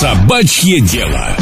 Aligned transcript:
Собачье 0.00 0.80
дело. 0.80 1.36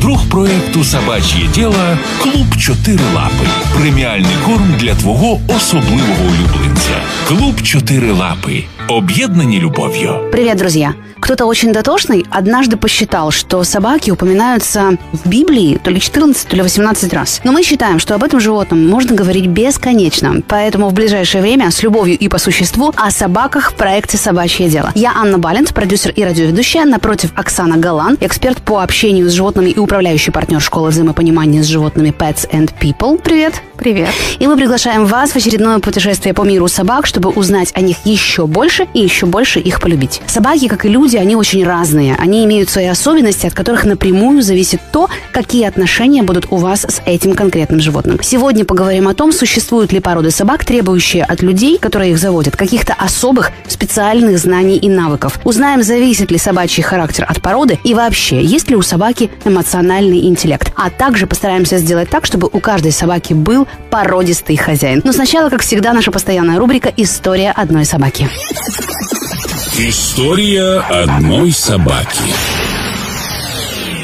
Друг 0.00 0.28
проекту 0.28 0.84
Собач'є 0.84 1.48
діло 1.54 1.98
Клуб 2.22 2.56
Чотири 2.58 3.04
Лапи. 3.14 3.46
Преміальний 3.78 4.36
корм 4.46 4.74
для 4.78 4.94
твого 4.94 5.40
особливого 5.48 6.24
улюбленця. 6.24 7.02
Клуб 7.28 7.62
Чотири 7.62 8.12
Лапи. 8.12 8.64
Об'єднані 8.88 9.60
любов'ю. 9.60 10.14
Привет, 10.32 10.58
друзья! 10.58 10.94
Кто-то 11.20 11.46
очень 11.46 11.72
дотошный 11.72 12.26
однажды 12.30 12.76
посчитал, 12.76 13.30
что 13.30 13.64
собаки 13.64 14.10
упоминаются 14.10 14.98
в 15.12 15.28
Библии 15.28 15.78
то 15.82 15.90
ли 15.90 16.00
14, 16.00 16.48
то 16.48 16.56
ли 16.56 16.62
18 16.62 17.14
раз. 17.14 17.40
Но 17.44 17.52
мы 17.52 17.62
считаем, 17.62 18.00
что 18.00 18.14
об 18.14 18.24
этом 18.24 18.40
животном 18.40 18.88
можно 18.88 19.14
говорить 19.14 19.46
бесконечно. 19.46 20.42
Поэтому 20.48 20.88
в 20.88 20.94
ближайшее 20.94 21.42
время 21.42 21.70
с 21.70 21.82
любовью 21.82 22.18
и 22.18 22.28
по 22.28 22.38
существу 22.38 22.92
о 22.96 23.10
собаках 23.10 23.70
в 23.70 23.74
проекте 23.76 24.18
«Собачье 24.18 24.68
дело». 24.68 24.90
Я 24.94 25.12
Анна 25.14 25.38
Балент, 25.38 25.72
продюсер 25.72 26.12
и 26.16 26.24
радиоведущая. 26.24 26.84
Напротив 26.84 27.30
Оксана 27.36 27.76
Галан, 27.76 28.18
эксперт 28.20 28.60
по 28.62 28.82
общению 28.82 29.30
с 29.30 29.32
животными 29.32 29.70
и 29.70 29.78
управляющий 29.78 30.32
партнер 30.32 30.60
школы 30.60 30.88
взаимопонимания 30.88 31.62
с 31.62 31.66
животными 31.66 32.12
Pets 32.18 32.50
and 32.50 32.70
People. 32.80 33.20
Привет! 33.22 33.62
Привет. 33.82 34.10
И 34.38 34.46
мы 34.46 34.56
приглашаем 34.56 35.06
вас 35.06 35.32
в 35.32 35.36
очередное 35.36 35.80
путешествие 35.80 36.34
по 36.34 36.42
миру 36.42 36.68
собак, 36.68 37.04
чтобы 37.04 37.30
узнать 37.30 37.72
о 37.74 37.80
них 37.80 37.96
еще 38.04 38.46
больше 38.46 38.86
и 38.94 39.00
еще 39.00 39.26
больше 39.26 39.58
их 39.58 39.80
полюбить. 39.80 40.20
Собаки, 40.28 40.68
как 40.68 40.84
и 40.84 40.88
люди, 40.88 41.16
они 41.16 41.34
очень 41.34 41.64
разные. 41.64 42.14
Они 42.16 42.44
имеют 42.44 42.70
свои 42.70 42.86
особенности, 42.86 43.44
от 43.44 43.54
которых 43.54 43.84
напрямую 43.84 44.40
зависит 44.42 44.80
то, 44.92 45.08
какие 45.32 45.64
отношения 45.64 46.22
будут 46.22 46.46
у 46.50 46.58
вас 46.58 46.82
с 46.84 47.02
этим 47.06 47.34
конкретным 47.34 47.80
животным. 47.80 48.20
Сегодня 48.22 48.64
поговорим 48.64 49.08
о 49.08 49.14
том, 49.14 49.32
существуют 49.32 49.90
ли 49.90 49.98
породы 49.98 50.30
собак, 50.30 50.64
требующие 50.64 51.24
от 51.24 51.42
людей, 51.42 51.76
которые 51.76 52.12
их 52.12 52.18
заводят, 52.18 52.56
каких-то 52.56 52.94
особых 52.96 53.50
специальных 53.66 54.38
знаний 54.38 54.76
и 54.76 54.88
навыков. 54.88 55.40
Узнаем, 55.42 55.82
зависит 55.82 56.30
ли 56.30 56.38
собачий 56.38 56.84
характер 56.84 57.26
от 57.28 57.42
породы 57.42 57.80
и 57.82 57.94
вообще, 57.94 58.44
есть 58.44 58.70
ли 58.70 58.76
у 58.76 58.82
собаки 58.82 59.28
эмоциональный 59.44 60.26
интеллект. 60.26 60.70
А 60.76 60.88
также 60.88 61.26
постараемся 61.26 61.78
сделать 61.78 62.10
так, 62.10 62.26
чтобы 62.26 62.48
у 62.52 62.60
каждой 62.60 62.92
собаки 62.92 63.32
был 63.32 63.66
породистый 63.90 64.56
хозяин. 64.56 65.00
Но 65.04 65.12
сначала, 65.12 65.50
как 65.50 65.62
всегда, 65.62 65.92
наша 65.92 66.10
постоянная 66.10 66.58
рубрика 66.58 66.92
«История 66.96 67.50
одной 67.50 67.84
собаки». 67.84 68.28
История 69.78 70.80
одной 70.80 71.50
собаки. 71.52 72.61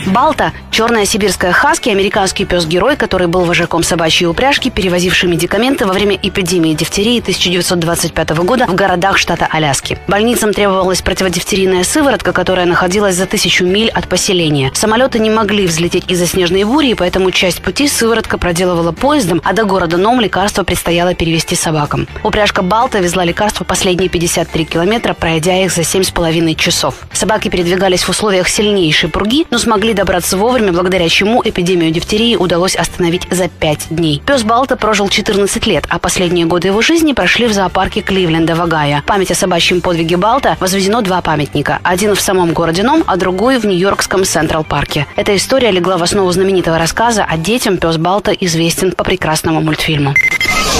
Балта– 0.08 0.52
черная 0.70 1.04
сибирская 1.04 1.52
хаски, 1.52 1.90
американский 1.90 2.44
пес-герой, 2.44 2.96
который 2.96 3.26
был 3.26 3.44
вожаком 3.44 3.82
собачьей 3.82 4.28
упряжки, 4.28 4.70
перевозивший 4.70 5.28
медикаменты 5.28 5.86
во 5.86 5.92
время 5.92 6.18
эпидемии 6.22 6.72
дифтерии 6.72 7.20
1925 7.20 8.30
года 8.44 8.66
в 8.66 8.74
городах 8.74 9.18
штата 9.18 9.48
Аляски. 9.50 9.98
Больницам 10.08 10.54
требовалась 10.54 11.02
противодифтерийная 11.02 11.84
сыворотка, 11.84 12.32
которая 12.32 12.64
находилась 12.64 13.16
за 13.16 13.26
тысячу 13.26 13.66
миль 13.66 13.90
от 13.90 14.08
поселения. 14.08 14.70
Самолеты 14.72 15.18
не 15.18 15.30
могли 15.30 15.66
взлететь 15.66 16.10
из-за 16.10 16.26
снежной 16.26 16.64
бури, 16.64 16.94
поэтому 16.94 17.30
часть 17.30 17.60
пути 17.60 17.88
сыворотка 17.88 18.38
проделывала 18.38 18.92
поездом, 18.92 19.42
а 19.44 19.52
до 19.52 19.64
города 19.64 19.96
Ном 19.96 20.20
лекарство 20.20 20.62
предстояло 20.62 21.14
перевести 21.14 21.54
собакам. 21.54 22.06
Упряжка 22.22 22.62
Балта 22.62 23.00
везла 23.00 23.24
лекарства 23.24 23.64
последние 23.64 24.08
53 24.08 24.64
километра, 24.64 25.12
пройдя 25.12 25.62
их 25.62 25.72
за 25.72 25.82
7,5 25.82 26.54
часов. 26.54 26.94
Собаки 27.12 27.48
передвигались 27.48 28.04
в 28.04 28.08
условиях 28.08 28.48
сильнейшей 28.48 29.10
пурги, 29.10 29.44
но 29.50 29.58
смогли 29.58 29.92
добраться 29.98 30.36
вовремя, 30.36 30.72
благодаря 30.72 31.08
чему 31.08 31.42
эпидемию 31.44 31.91
дифтерии 31.91 32.36
удалось 32.36 32.77
остановить 32.77 33.27
за 33.32 33.48
5 33.48 33.88
дней. 33.91 34.22
Пес 34.24 34.44
Балта 34.44 34.77
прожил 34.77 35.08
14 35.08 35.66
лет, 35.66 35.86
а 35.88 35.98
последние 35.98 36.46
годы 36.46 36.68
его 36.68 36.80
жизни 36.82 37.14
прошли 37.14 37.48
в 37.48 37.52
зоопарке 37.52 38.00
Кливленда 38.00 38.54
в 38.54 38.62
Огайо. 38.62 39.02
Память 39.04 39.32
о 39.32 39.34
собачьем 39.34 39.80
подвиге 39.80 40.16
Балта 40.16 40.56
возведено 40.60 41.00
два 41.00 41.20
памятника. 41.20 41.80
Один 41.82 42.14
в 42.14 42.20
самом 42.20 42.52
городе 42.52 42.84
Ном, 42.84 43.02
а 43.08 43.16
другой 43.16 43.58
в 43.58 43.64
Нью-Йоркском 43.66 44.24
Централ 44.24 44.62
Парке. 44.62 45.08
Эта 45.16 45.34
история 45.34 45.72
легла 45.72 45.96
в 45.96 46.02
основу 46.04 46.30
знаменитого 46.30 46.78
рассказа 46.78 47.24
о 47.24 47.36
детям 47.36 47.76
пес 47.76 47.96
Балта 47.96 48.30
известен 48.30 48.92
по 48.92 49.02
прекрасному 49.02 49.60
мультфильму. 49.60 50.14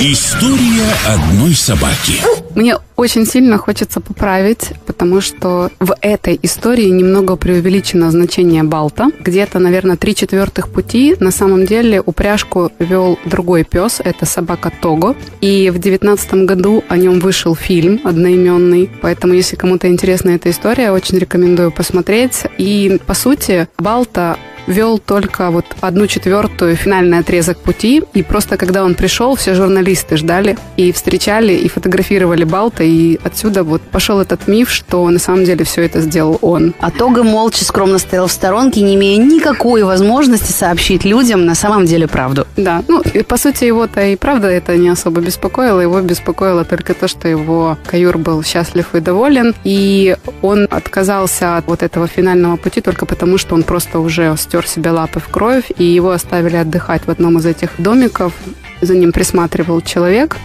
История 0.01 0.93
одной 1.09 1.55
собаки. 1.55 2.23
Мне 2.55 2.77
очень 2.95 3.27
сильно 3.27 3.59
хочется 3.59 4.01
поправить, 4.01 4.71
потому 4.87 5.21
что 5.21 5.73
в 5.81 5.93
этой 6.01 6.39
истории 6.41 6.87
немного 6.87 7.35
преувеличено 7.35 8.09
значение 8.13 8.63
Балта. 8.63 9.09
Где-то, 9.19 9.59
наверное, 9.59 9.97
три 9.97 10.15
четвертых 10.15 10.69
пути 10.69 11.17
на 11.19 11.33
самом 11.33 11.67
деле 11.67 12.01
упряжку 12.01 12.71
вел 12.79 13.19
другой 13.25 13.65
пес, 13.65 14.01
это 14.03 14.25
собака 14.25 14.71
Того. 14.81 15.17
И 15.41 15.71
в 15.71 15.81
девятнадцатом 15.81 16.47
году 16.47 16.85
о 16.89 16.97
нем 16.97 17.19
вышел 17.19 17.57
фильм 17.57 18.01
одноименный. 18.05 18.89
Поэтому, 19.03 19.35
если 19.35 19.57
кому-то 19.57 19.89
интересна 19.89 20.31
эта 20.31 20.51
история, 20.51 20.93
очень 20.93 21.19
рекомендую 21.19 21.73
посмотреть. 21.73 22.45
И, 22.57 23.01
по 23.05 23.15
сути, 23.15 23.67
Балта 23.79 24.39
вел 24.69 24.99
только 24.99 25.51
вот 25.51 25.65
одну 25.81 26.07
четвертую 26.07 26.77
финальный 26.77 27.19
отрезок 27.19 27.59
пути. 27.59 28.03
И 28.15 28.23
просто 28.23 28.57
когда 28.57 28.85
он 28.85 28.95
пришел, 28.95 29.35
все 29.35 29.55
журналисты 29.55 30.17
ждали 30.17 30.57
и 30.77 30.93
встречали, 30.93 31.55
и 31.55 31.69
фотографировали 31.69 32.45
Балта. 32.45 32.85
И 32.85 33.19
отсюда 33.25 33.65
вот 33.65 33.83
пошел 33.83 34.21
этот 34.21 34.47
миф, 34.47 34.71
что 34.71 35.09
на 35.09 35.19
самом 35.19 35.45
деле 35.45 35.65
все 35.65 35.83
это 35.83 36.01
сделал 36.01 36.39
он. 36.43 36.75
А 36.81 36.91
Тога 36.91 37.23
молча 37.23 37.65
скромно 37.65 37.99
стоял 37.99 38.27
в 38.27 38.33
сторонке, 38.33 38.83
не 38.83 38.95
имея 38.95 39.19
никакой 39.19 39.83
возможности 39.83 40.53
сообщить 40.53 41.05
людям 41.05 41.47
на 41.47 41.55
самом 41.55 41.87
деле 41.87 42.07
правду. 42.07 42.47
Да, 42.57 42.83
ну, 42.89 43.01
и, 43.01 43.23
по 43.23 43.37
сути, 43.37 43.65
его-то 43.65 44.01
и 44.01 44.17
правда 44.17 44.49
это 44.49 44.77
не 44.77 44.89
особо 44.89 45.21
беспокоило. 45.21 45.81
Его 45.81 46.01
беспокоило 46.01 46.65
только 46.65 46.95
то, 46.95 47.09
что 47.09 47.29
его 47.29 47.79
каюр 47.87 48.19
был 48.19 48.43
счастлив 48.43 48.95
и 48.95 49.01
доволен. 49.01 49.55
И 49.65 50.17
он 50.43 50.69
отказался 50.71 51.57
от 51.57 51.67
вот 51.67 51.83
этого 51.83 52.07
финального 52.07 52.57
пути 52.57 52.81
только 52.81 53.07
потому, 53.07 53.39
что 53.39 53.55
он 53.55 53.63
просто 53.63 54.01
уже 54.01 54.37
стер 54.37 54.58
себе 54.67 54.91
лапы 54.91 55.21
в 55.21 55.29
кровь, 55.29 55.71
и 55.77 55.85
его 55.85 56.11
оставили 56.11 56.57
отдыхать 56.57 57.07
в 57.07 57.11
одном 57.11 57.39
из 57.39 57.47
этих 57.47 57.71
домиков. 57.79 58.33
За 58.81 58.97
ним 58.97 59.13
присматривал 59.13 59.81
человек, 59.81 60.37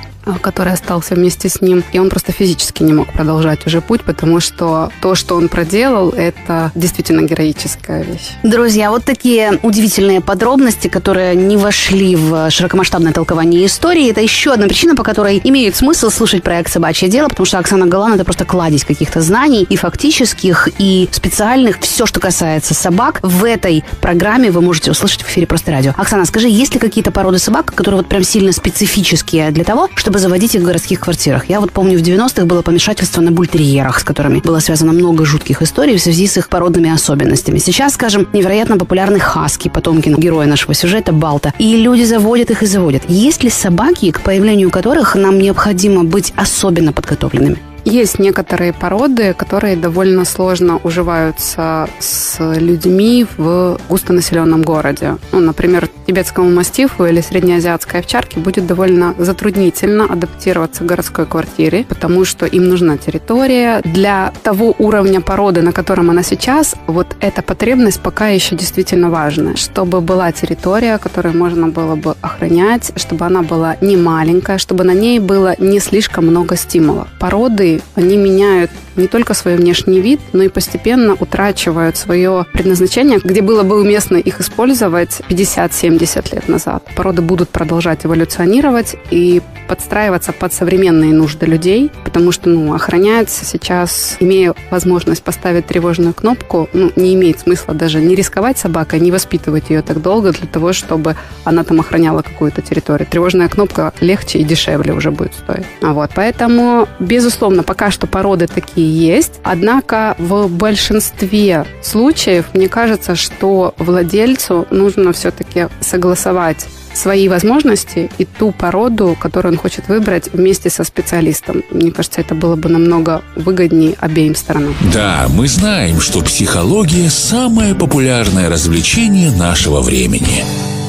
который 0.41 0.73
остался 0.73 1.16
вместе 1.16 1.50
с 1.50 1.61
ним, 1.61 1.84
и 1.91 2.00
он 2.00 2.09
просто 2.09 2.31
физически 2.31 2.84
не 2.84 2.94
мог 2.94 3.11
продолжать 3.13 3.66
уже 3.66 3.81
путь, 3.81 4.01
потому 4.01 4.39
что 4.39 4.91
то, 5.01 5.16
что 5.16 5.35
он 5.35 5.50
проделал, 5.50 6.09
это 6.09 6.72
действительно 6.75 7.22
героическая 7.22 8.03
вещь. 8.03 8.31
Друзья, 8.44 8.89
вот 8.89 9.03
такие 9.03 9.59
удивительные 9.63 10.22
подробности, 10.22 10.88
которые 10.88 11.35
не 11.35 11.57
вошли 11.57 12.16
в 12.16 12.50
широкомасштабное 12.50 13.13
толкование 13.13 13.66
истории, 13.66 14.09
это 14.09 14.22
еще 14.22 14.53
одна 14.53 14.67
причина, 14.67 14.95
по 14.95 15.03
которой 15.03 15.41
имеет 15.44 15.75
смысл 15.75 16.09
слушать 16.09 16.44
проект 16.44 16.72
«Собачье 16.72 17.09
дело», 17.09 17.28
потому 17.28 17.45
что 17.45 17.59
Оксана 17.59 17.88
Галан– 17.88 18.13
это 18.16 18.23
просто 18.23 18.45
кладезь 18.45 18.85
каких-то 18.85 19.22
знаний 19.22 19.66
и 19.69 19.75
фактических, 19.75 20.69
и 20.79 21.09
специальных. 21.11 21.79
Все, 21.81 22.05
что 22.05 22.19
касается 22.19 22.73
собак, 22.73 23.19
в 23.22 23.44
этой 23.44 23.84
программе 24.01 24.51
вы 24.51 24.61
можете 24.61 24.91
услышать 24.91 25.22
в 25.22 25.29
эфире 25.29 25.47
«Просто 25.47 25.72
радио». 25.72 25.94
Оксана, 25.97 26.25
скажи, 26.25 26.47
есть 26.47 26.73
ли 26.73 26.79
какие-то 26.79 27.11
породы 27.11 27.40
собак, 27.40 27.73
которые 27.73 28.01
вот 28.01 28.09
прям 28.09 28.23
сильно 28.23 28.51
специфические 28.51 29.51
для 29.51 29.63
того, 29.63 29.90
чтобы 29.95 30.12
заводить 30.19 30.56
их 30.56 30.62
в 30.62 30.66
городских 30.66 31.00
квартирах? 31.00 31.50
Я 31.50 31.59
вот 31.59 31.72
помню, 31.72 31.97
в 31.97 32.01
90-х 32.01 32.46
было 32.46 32.62
помешательство 32.62 33.22
на 33.22 33.31
бультерьерах, 33.31 34.00
с 34.00 34.03
которыми 34.03 34.40
было 34.40 34.59
связано 34.59 34.94
много 34.94 35.25
жутких 35.25 35.62
историй 35.62 35.97
в 35.97 36.01
связи 36.01 36.28
с 36.28 36.38
их 36.38 36.50
породными 36.50 36.90
особенностями. 36.90 37.59
Сейчас, 37.59 37.94
скажем, 37.94 38.28
невероятно 38.34 38.78
популярны 38.78 39.19
хаски, 39.19 39.69
потомки 39.69 40.13
героя 40.18 40.47
нашего 40.47 40.73
сюжета 40.73 41.12
Балта. 41.12 41.53
И 41.59 41.75
люди 41.78 42.03
заводят 42.03 42.52
их 42.52 42.63
и 42.63 42.66
заводят. 42.66 43.03
Есть 43.07 43.44
ли 43.44 43.50
собаки, 43.50 44.12
к 44.12 44.22
появлению 44.22 44.69
которых 44.69 45.16
нам 45.16 45.40
необходимо 45.40 46.03
быть 46.03 46.34
особенно 46.35 46.94
подготовленными? 46.94 47.72
Есть 47.85 48.17
некоторые 48.17 48.71
породы, 48.73 49.33
которые 49.33 49.75
довольно 49.75 50.25
сложно 50.25 50.79
уживаются 50.83 51.89
с 51.99 52.38
людьми 52.39 53.25
в 53.38 53.77
густонаселенном 53.89 54.61
городе. 54.61 55.17
Ну, 55.31 55.39
например, 55.39 55.89
тибетскому 56.07 56.49
мастифу 56.49 57.05
или 57.05 57.22
среднеазиатской 57.22 57.99
овчарке 57.99 58.39
будет 58.39 58.66
довольно 58.67 59.16
затруднительно 59.17 60.05
адаптироваться 60.05 60.83
к 60.83 60.88
городской 60.88 61.25
квартире, 61.25 61.85
потому 61.88 62.25
что 62.25 62.45
им 62.45 62.69
нужна 62.69 62.97
территория. 62.97 63.81
Для 63.83 64.33
того 64.43 64.73
уровня 64.77 65.22
породы, 65.22 65.61
на 65.61 65.72
котором 65.72 66.09
она 66.09 66.23
сейчас, 66.23 66.75
вот 66.88 67.07
эта 67.19 67.41
потребность 67.41 67.99
пока 68.02 68.28
еще 68.29 68.55
действительно 68.55 69.09
важна. 69.09 69.55
Чтобы 69.55 70.02
была 70.02 70.31
территория, 70.31 70.97
которую 70.97 71.37
можно 71.37 71.67
было 71.67 71.96
бы 71.96 72.16
охранять, 72.22 72.91
чтобы 72.96 73.25
она 73.25 73.41
была 73.41 73.75
не 73.81 73.97
маленькая, 73.97 74.58
чтобы 74.58 74.84
на 74.84 74.93
ней 74.93 75.19
было 75.19 75.55
не 75.58 75.79
слишком 75.79 76.28
много 76.28 76.55
стимулов. 76.55 77.08
Породы 77.19 77.72
они 77.96 78.17
меняют 78.17 78.72
не 78.95 79.07
только 79.07 79.34
свой 79.34 79.55
внешний 79.55 79.99
вид, 79.99 80.19
но 80.34 80.43
и 80.43 80.49
постепенно 80.49 81.13
утрачивают 81.13 81.97
свое 81.97 82.45
предназначение, 82.53 83.19
где 83.23 83.41
было 83.41 83.63
бы 83.63 83.79
уместно 83.79 84.17
их 84.17 84.40
использовать 84.40 85.22
50-70 85.29 86.35
лет 86.35 86.47
назад. 86.47 86.84
Породы 86.95 87.22
будут 87.22 87.49
продолжать 87.49 88.05
эволюционировать 88.05 88.95
и 89.11 89.41
подстраиваться 89.67 90.34
под 90.34 90.53
современные 90.53 91.13
нужды 91.13 91.45
людей, 91.45 91.91
потому 92.03 92.31
что 92.31 92.49
ну, 92.49 92.73
охраняется 92.73 93.45
сейчас, 93.45 94.17
имея 94.19 94.53
возможность 94.69 95.23
поставить 95.23 95.66
тревожную 95.67 96.13
кнопку, 96.13 96.69
ну, 96.73 96.91
не 96.96 97.13
имеет 97.16 97.39
смысла 97.39 97.73
даже 97.73 97.99
не 97.99 98.16
рисковать 98.16 98.57
собакой, 98.57 98.99
не 98.99 99.11
воспитывать 99.11 99.69
ее 99.69 99.81
так 99.81 100.01
долго 100.01 100.31
для 100.31 100.47
того, 100.47 100.73
чтобы 100.73 101.16
она 101.43 101.63
там 101.63 101.79
охраняла 101.79 102.22
какую-то 102.22 102.61
территорию. 102.61 103.07
Тревожная 103.09 103.47
кнопка 103.47 103.93
легче 104.01 104.39
и 104.39 104.43
дешевле 104.43 104.93
уже 104.93 105.11
будет 105.11 105.34
стоить. 105.34 105.66
А 105.81 105.93
вот, 105.93 106.11
поэтому, 106.13 106.87
безусловно, 106.99 107.63
пока 107.63 107.91
что 107.91 108.07
породы 108.07 108.47
такие 108.47 108.83
есть. 108.84 109.34
Однако 109.44 110.16
в 110.18 110.47
большинстве 110.47 111.66
случаев 111.82 112.46
мне 112.53 112.70
кажется, 112.70 113.16
что 113.16 113.74
владельцу 113.78 114.68
нужно 114.70 115.14
все-таки 115.14 115.68
согласовать 115.82 116.66
свои 116.94 117.28
возможности 117.28 118.09
и 118.18 118.26
ту 118.26 118.52
породу, 118.52 119.18
которую 119.20 119.53
он 119.53 119.59
хочет 119.59 119.88
выбрать 119.88 120.30
вместе 120.32 120.70
со 120.70 120.84
специалистом. 120.84 121.64
Мне 121.72 121.91
кажется, 121.91 122.22
это 122.22 122.35
было 122.35 122.56
бы 122.56 122.70
намного 122.70 123.24
выгоднее 123.35 123.96
обеим 124.00 124.35
сторонам. 124.35 124.76
Да, 124.94 125.28
мы 125.30 125.47
знаем, 125.47 126.00
что 126.00 126.22
психология– 126.22 127.09
самое 127.09 127.76
популярное 127.76 128.50
развлечение 128.50 129.32
нашего 129.32 129.82
времени. 129.82 130.46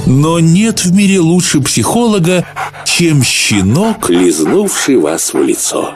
Но 0.06 0.38
нет 0.38 0.84
в 0.84 0.92
мире 0.92 1.20
лучше 1.20 1.60
психолога, 1.62 2.46
чем 2.84 3.22
щенок, 3.22 4.10
лизнувший 4.10 4.96
вас 4.96 5.32
в 5.32 5.42
лицо. 5.42 5.94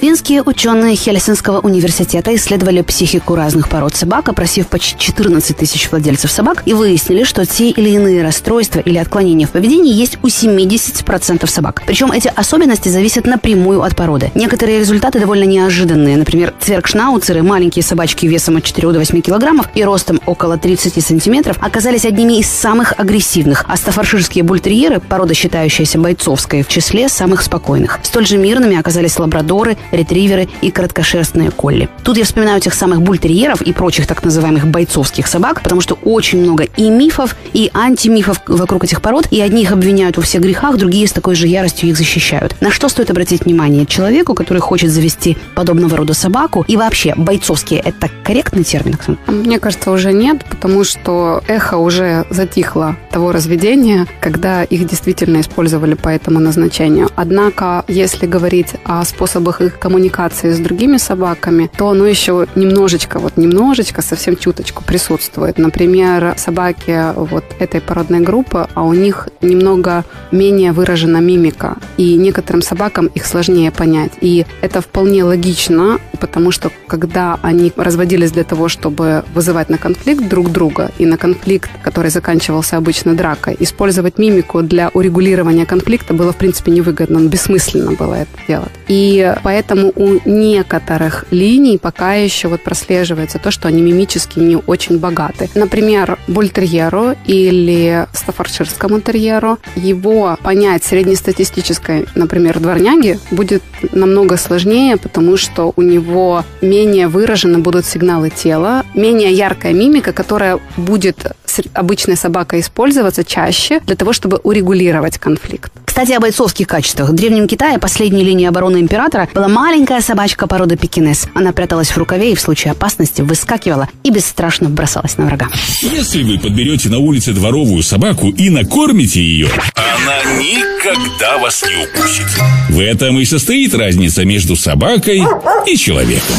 Финские 0.00 0.42
ученые 0.44 0.94
Хельсинского 0.94 1.58
университета 1.58 2.32
исследовали 2.36 2.82
психику 2.82 3.34
разных 3.34 3.68
пород 3.68 3.96
собак, 3.96 4.28
опросив 4.28 4.68
почти 4.68 4.96
14 4.96 5.56
тысяч 5.56 5.90
владельцев 5.90 6.30
собак, 6.30 6.62
и 6.66 6.72
выяснили, 6.72 7.24
что 7.24 7.44
те 7.44 7.70
или 7.70 7.90
иные 7.90 8.22
расстройства 8.22 8.78
или 8.78 8.96
отклонения 8.96 9.48
в 9.48 9.50
поведении 9.50 9.92
есть 9.92 10.18
у 10.22 10.28
70% 10.28 11.48
собак. 11.48 11.82
Причем 11.84 12.12
эти 12.12 12.28
особенности 12.28 12.88
зависят 12.88 13.26
напрямую 13.26 13.82
от 13.82 13.96
породы. 13.96 14.30
Некоторые 14.36 14.78
результаты 14.78 15.18
довольно 15.18 15.42
неожиданные. 15.42 16.16
Например, 16.16 16.54
цвергшнауцеры, 16.60 17.42
маленькие 17.42 17.82
собачки 17.82 18.26
весом 18.26 18.56
от 18.56 18.62
4 18.62 18.92
до 18.92 19.00
8 19.00 19.20
килограммов 19.20 19.68
и 19.74 19.82
ростом 19.82 20.20
около 20.26 20.58
30 20.58 21.04
сантиметров, 21.04 21.56
оказались 21.60 22.04
одними 22.04 22.38
из 22.38 22.48
самых 22.48 22.94
агрессивных, 22.96 23.64
а 23.66 23.76
стафарширские 23.76 24.44
бультерьеры, 24.44 25.00
порода, 25.00 25.34
считающаяся 25.34 25.98
бойцовской, 25.98 26.62
в 26.62 26.68
числе 26.68 27.08
самых 27.08 27.42
спокойных. 27.42 27.98
Столь 28.04 28.28
же 28.28 28.38
мирными 28.38 28.78
оказались 28.78 29.18
лабрадоры, 29.18 29.76
ретриверы 29.90 30.48
и 30.60 30.70
короткошерстные 30.70 31.50
колли. 31.50 31.88
Тут 32.04 32.16
я 32.16 32.24
вспоминаю 32.24 32.60
тех 32.60 32.74
самых 32.74 33.02
бультерьеров 33.02 33.62
и 33.62 33.72
прочих 33.72 34.06
так 34.06 34.24
называемых 34.24 34.66
бойцовских 34.66 35.26
собак, 35.26 35.62
потому 35.62 35.80
что 35.80 35.98
очень 36.04 36.40
много 36.40 36.64
и 36.76 36.90
мифов, 36.90 37.36
и 37.52 37.70
антимифов 37.74 38.40
вокруг 38.46 38.84
этих 38.84 39.02
пород, 39.02 39.28
и 39.30 39.40
одни 39.40 39.62
их 39.62 39.72
обвиняют 39.72 40.16
во 40.16 40.22
всех 40.22 40.42
грехах, 40.42 40.76
другие 40.76 41.06
с 41.06 41.12
такой 41.12 41.34
же 41.34 41.46
яростью 41.46 41.88
их 41.88 41.96
защищают. 41.96 42.56
На 42.60 42.70
что 42.70 42.88
стоит 42.88 43.10
обратить 43.10 43.44
внимание 43.44 43.86
человеку, 43.86 44.34
который 44.34 44.60
хочет 44.60 44.90
завести 44.90 45.36
подобного 45.54 45.96
рода 45.96 46.14
собаку? 46.14 46.64
И 46.68 46.76
вообще, 46.76 47.14
бойцовские– 47.16 47.80
это 47.84 48.10
корректный 48.24 48.64
термин, 48.64 48.94
Оксана? 48.94 49.18
Мне 49.26 49.58
кажется, 49.58 49.90
уже 49.90 50.12
нет, 50.12 50.44
потому 50.48 50.84
что 50.84 51.42
эхо 51.46 51.76
уже 51.76 52.26
затихло 52.30 52.96
того 53.10 53.32
разведения, 53.32 54.06
когда 54.20 54.62
их 54.64 54.86
действительно 54.86 55.40
использовали 55.40 55.94
по 55.94 56.08
этому 56.08 56.40
назначению. 56.40 57.08
Однако, 57.16 57.84
если 57.88 58.26
говорить 58.26 58.68
о 58.84 59.04
способах 59.04 59.60
их 59.60 59.77
коммуникации 59.78 60.52
с 60.52 60.58
другими 60.58 60.96
собаками, 60.96 61.70
то 61.76 61.90
оно 61.90 62.06
еще 62.06 62.46
немножечко, 62.54 63.18
вот 63.18 63.36
немножечко, 63.36 64.02
совсем 64.02 64.36
чуточку 64.36 64.82
присутствует. 64.84 65.58
Например, 65.58 66.34
собаки 66.36 67.12
вот 67.16 67.44
этой 67.58 67.80
породной 67.80 68.20
группы, 68.20 68.68
а 68.74 68.84
у 68.84 68.92
них 68.92 69.28
немного 69.40 70.04
менее 70.32 70.72
выражена 70.72 71.18
мимика, 71.18 71.76
и 71.96 72.16
некоторым 72.16 72.62
собакам 72.62 73.06
их 73.06 73.26
сложнее 73.26 73.70
понять. 73.70 74.12
И 74.20 74.46
это 74.60 74.80
вполне 74.80 75.24
логично, 75.24 75.98
потому 76.20 76.50
что 76.50 76.70
когда 76.86 77.38
они 77.42 77.72
разводились 77.76 78.32
для 78.32 78.44
того, 78.44 78.68
чтобы 78.68 79.24
вызывать 79.34 79.68
на 79.68 79.78
конфликт 79.78 80.28
друг 80.28 80.50
друга, 80.50 80.90
и 80.98 81.06
на 81.06 81.16
конфликт, 81.16 81.70
который 81.82 82.10
заканчивался 82.10 82.76
обычно 82.76 83.14
дракой, 83.14 83.56
использовать 83.60 84.18
мимику 84.18 84.62
для 84.62 84.90
урегулирования 84.94 85.66
конфликта 85.66 86.14
было, 86.14 86.32
в 86.32 86.36
принципе, 86.36 86.72
невыгодно, 86.72 87.18
бессмысленно 87.28 87.92
было 87.92 88.14
это 88.14 88.30
делать. 88.48 88.72
И 88.88 89.34
поэтому 89.42 89.67
Поэтому 89.68 89.92
у 89.96 90.18
некоторых 90.24 91.26
линий 91.30 91.76
пока 91.76 92.14
еще 92.14 92.48
вот 92.48 92.62
прослеживается 92.62 93.38
то, 93.38 93.50
что 93.50 93.68
они 93.68 93.82
мимически 93.82 94.38
не 94.38 94.56
очень 94.56 94.98
богаты. 94.98 95.50
Например, 95.54 96.18
бультерьеру 96.26 97.14
или 97.26 98.06
стаффордширскому 98.14 99.00
терьеру 99.00 99.58
его 99.76 100.38
понять 100.42 100.84
среднестатистической, 100.84 102.06
например, 102.14 102.60
дворняги 102.60 103.18
будет 103.30 103.62
намного 103.92 104.38
сложнее, 104.38 104.96
потому 104.96 105.36
что 105.36 105.74
у 105.76 105.82
него 105.82 106.44
менее 106.62 107.08
выражены 107.08 107.58
будут 107.58 107.84
сигналы 107.84 108.30
тела, 108.30 108.84
менее 108.94 109.32
яркая 109.32 109.74
мимика, 109.74 110.14
которая 110.14 110.60
будет 110.78 111.32
обычной 111.74 112.16
собакой 112.16 112.60
использоваться 112.60 113.24
чаще 113.24 113.80
для 113.80 113.96
того, 113.96 114.12
чтобы 114.12 114.38
урегулировать 114.42 115.18
конфликт. 115.18 115.72
Кстати, 115.84 116.12
о 116.12 116.20
бойцовских 116.20 116.68
качествах. 116.68 117.10
В 117.10 117.12
Древнем 117.12 117.48
Китае 117.48 117.78
последней 117.78 118.22
линией 118.22 118.46
обороны 118.46 118.78
императора 118.78 119.28
была 119.34 119.48
маленькая 119.48 120.00
собачка 120.00 120.46
породы 120.46 120.76
пекинес. 120.76 121.26
Она 121.34 121.52
пряталась 121.52 121.90
в 121.90 121.98
рукаве 121.98 122.32
и 122.32 122.34
в 122.36 122.40
случае 122.40 122.70
опасности 122.70 123.20
выскакивала 123.22 123.88
и 124.04 124.10
бесстрашно 124.10 124.68
бросалась 124.68 125.18
на 125.18 125.26
врага. 125.26 125.48
Если 125.80 126.22
вы 126.22 126.38
подберете 126.38 126.88
на 126.88 126.98
улице 126.98 127.32
дворовую 127.32 127.82
собаку 127.82 128.28
и 128.28 128.48
накормите 128.48 129.20
ее, 129.20 129.48
она 129.74 130.38
никогда 130.38 131.38
вас 131.38 131.64
не 131.64 131.84
упустит. 131.84 132.26
В 132.68 132.78
этом 132.78 133.18
и 133.18 133.24
состоит 133.24 133.74
разница 133.74 134.24
между 134.24 134.54
собакой 134.54 135.22
и 135.66 135.76
человеком. 135.76 136.36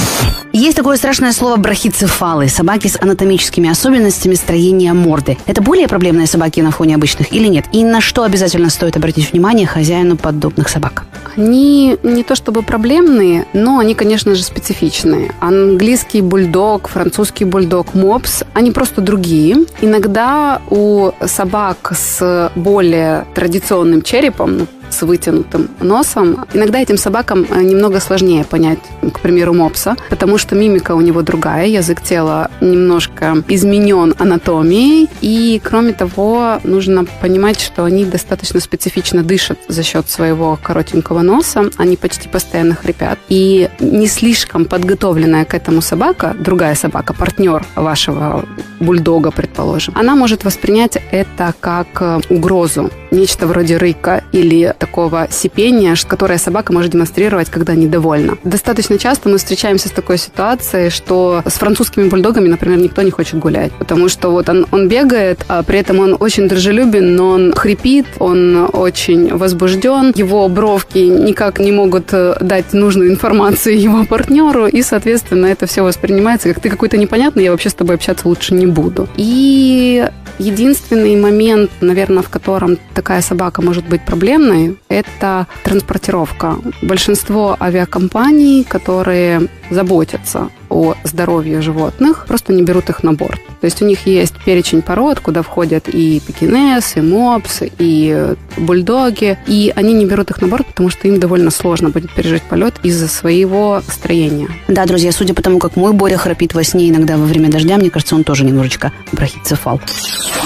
Есть 0.54 0.78
такое 0.78 0.98
страшное 0.98 1.32
слово 1.32 1.58
брахицефалы, 1.58 2.48
собаки 2.48 2.88
с 2.88 2.98
анатомическими 3.00 3.70
особенностями 3.70 4.36
строения 4.36 4.94
морды. 5.10 5.38
Это 5.48 5.62
более 5.62 5.88
проблемные 5.88 6.28
собаки 6.28 6.62
на 6.62 6.72
фоне 6.72 6.96
обычных 6.96 7.34
или 7.34 7.48
нет? 7.48 7.66
И 7.72 7.84
на 7.84 8.00
что 8.00 8.24
обязательно 8.24 8.70
стоит 8.70 8.96
обратить 8.96 9.32
внимание 9.32 9.66
хозяину 9.66 10.18
подобных 10.18 10.70
собак? 10.70 11.06
Они 11.36 11.98
не 12.04 12.24
то 12.24 12.36
чтобы 12.36 12.62
проблемные, 12.62 13.46
но 13.54 13.80
они, 13.80 13.96
конечно 13.96 14.36
же, 14.36 14.44
специфичные. 14.44 15.32
Английский 15.40 16.22
бульдог, 16.22 16.88
французский 16.90 17.46
бульдог, 17.46 17.94
мопс, 17.94 18.44
они 18.54 18.72
просто 18.72 19.02
другие. 19.02 19.66
Иногда 19.82 20.62
у 20.70 21.12
собак 21.26 21.94
с 21.96 22.52
более 22.56 23.26
традиционным 23.34 24.02
черепом, 24.02 24.58
ну, 24.58 24.68
с 24.90 25.02
вытянутым 25.02 25.70
носом. 25.80 26.46
Иногда 26.54 26.80
этим 26.80 26.98
собакам 26.98 27.46
э, 27.50 27.62
немного 27.62 28.00
сложнее 28.00 28.44
понять, 28.44 28.80
к 29.14 29.20
примеру, 29.20 29.54
мопса, 29.54 29.96
потому 30.10 30.38
что 30.38 30.56
мимика 30.56 30.96
у 30.96 31.02
него 31.02 31.22
другая, 31.22 31.68
язык 31.68 32.02
тела 32.02 32.50
немножко 32.62 33.44
изменен 33.48 34.16
анатомией, 34.18 35.10
и, 35.22 35.62
кроме 35.64 35.94
того, 35.94 36.60
нужно 36.64 37.06
понимать, 37.22 37.60
что 37.60 37.84
они 37.84 38.06
достаточно 38.06 38.60
специфично 38.60 39.24
дышат 39.24 39.60
за 39.68 39.84
счет 39.84 40.10
своего 40.10 40.58
коротенького 40.62 41.22
носа, 41.22 41.70
они 41.78 41.96
почти 41.96 42.28
постоянно 42.28 42.76
хрипят, 42.76 43.20
и 43.30 43.70
не 43.80 44.08
слишком 44.08 44.66
подготовленная 44.66 45.46
к 45.46 45.54
этому 45.54 45.82
собака, 45.82 46.36
другая 46.40 46.76
собака, 46.76 47.14
партнер 47.14 47.66
вашего 47.76 48.46
бульдога, 48.80 49.32
предположим, 49.32 49.94
она 49.98 50.16
может 50.16 50.44
воспринять 50.44 50.98
это 51.12 51.54
как 51.60 51.88
э, 52.02 52.20
угрозу, 52.30 52.90
нечто 53.12 53.48
вроде 53.48 53.78
рыка 53.78 54.24
или 54.32 54.74
такого 54.80 55.28
сипения, 55.30 55.96
которое 56.08 56.38
собака 56.38 56.74
может 56.74 56.92
демонстрировать, 56.92 57.50
когда 57.50 57.76
недовольна. 57.76 58.38
Достаточно 58.44 58.98
часто 58.98 59.30
мы 59.30 59.38
встречаемся 59.38 59.90
с 59.90 59.92
такой 59.92 60.18
ситуацией, 60.18 60.90
что 60.90 61.44
с 61.46 61.54
французскими 61.54 62.08
бульдогами, 62.10 62.48
например, 62.48 62.80
никто 62.80 63.02
не 63.02 63.12
хочет 63.12 63.40
гулять, 63.40 63.72
потому 63.74 64.10
что 64.10 64.32
вот 64.32 64.50
он, 64.50 64.66
он 64.72 64.88
бегает, 64.88 65.46
а 65.48 65.64
при 65.64 65.80
этом 65.80 66.00
он 66.00 66.18
очень 66.20 66.48
дружелюбен, 66.48 67.16
но 67.16 67.30
он 67.30 67.54
хрипит, 67.54 68.06
он 68.20 68.70
очень 68.74 69.36
возбужден, 69.36 70.14
его 70.16 70.48
бровки 70.48 71.00
никак 71.00 71.60
не 71.60 71.72
могут 71.72 72.14
э, 72.14 72.36
дать 72.40 72.74
нужную 72.74 73.12
информацию 73.12 73.80
его 73.88 74.06
партнеру, 74.06 74.68
и, 74.68 74.82
соответственно, 74.82 75.48
это 75.48 75.66
все 75.68 75.84
воспринимается 75.84 76.50
как 76.50 76.62
ты 76.62 76.70
какой-то 76.70 76.98
непонятный, 76.98 77.44
я 77.44 77.52
вообще 77.52 77.70
с 77.70 77.74
тобой 77.74 77.96
общаться 77.96 78.28
лучше 78.28 78.54
не 78.54 78.66
буду. 78.66 79.08
И 79.18 80.08
единственный 80.40 81.16
момент, 81.16 81.70
наверное, 81.82 82.24
в 82.24 82.30
котором 82.30 82.78
такая 82.94 83.22
собака 83.22 83.62
может 83.62 83.86
быть 83.88 84.06
проблемной, 84.06 84.69
это 84.88 85.48
транспортировка. 85.64 86.58
Большинство 86.82 87.56
авиакомпаний, 87.60 88.64
которые 88.64 89.48
заботятся 89.70 90.50
о 90.70 90.96
здоровье 91.04 91.62
животных, 91.62 92.26
просто 92.28 92.54
не 92.54 92.64
берут 92.64 92.90
их 92.90 93.04
на 93.04 93.14
борт. 93.14 93.40
То 93.62 93.66
есть 93.66 93.82
у 93.82 93.86
них 93.86 94.06
есть 94.06 94.36
перечень 94.46 94.82
пород, 94.82 95.20
куда 95.20 95.42
входят 95.42 95.90
и 95.90 96.22
пекинес, 96.26 96.96
и 96.96 97.02
мопс, 97.02 97.62
и 97.78 98.36
бульдоги, 98.58 99.38
и 99.48 99.72
они 99.76 99.94
не 99.94 100.06
берут 100.06 100.32
их 100.32 100.42
на 100.42 100.48
борт, 100.48 100.68
потому 100.68 100.90
что 100.90 101.08
им 101.08 101.20
довольно 101.20 101.52
сложно 101.52 101.90
будет 101.90 102.12
пережить 102.14 102.44
полет 102.44 102.76
из-за 102.84 103.08
своего 103.08 103.82
строения. 103.88 104.48
Да, 104.68 104.86
друзья, 104.86 105.12
судя 105.12 105.34
по 105.34 105.42
тому, 105.42 105.60
как 105.60 105.76
мой 105.76 105.94
Боря 105.94 106.18
храпит 106.18 106.54
во 106.54 106.64
сне 106.64 106.90
иногда 106.90 107.18
во 107.18 107.26
время 107.26 107.50
дождя, 107.50 107.78
мне 107.78 107.90
кажется, 107.90 108.16
он 108.16 108.24
тоже 108.24 108.46
немножечко 108.46 108.92
брахицефал. 109.12 109.82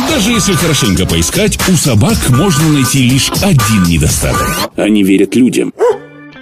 Даже 0.10 0.32
если 0.32 0.54
хорошенько 0.54 1.06
поискать, 1.06 1.58
у 1.70 1.74
собак 1.74 2.18
можно 2.30 2.70
найти 2.70 3.10
лишь 3.10 3.32
один 3.42 3.84
недостаток. 3.84 4.72
Они 4.76 5.04
верят 5.04 5.36
людям. 5.36 5.74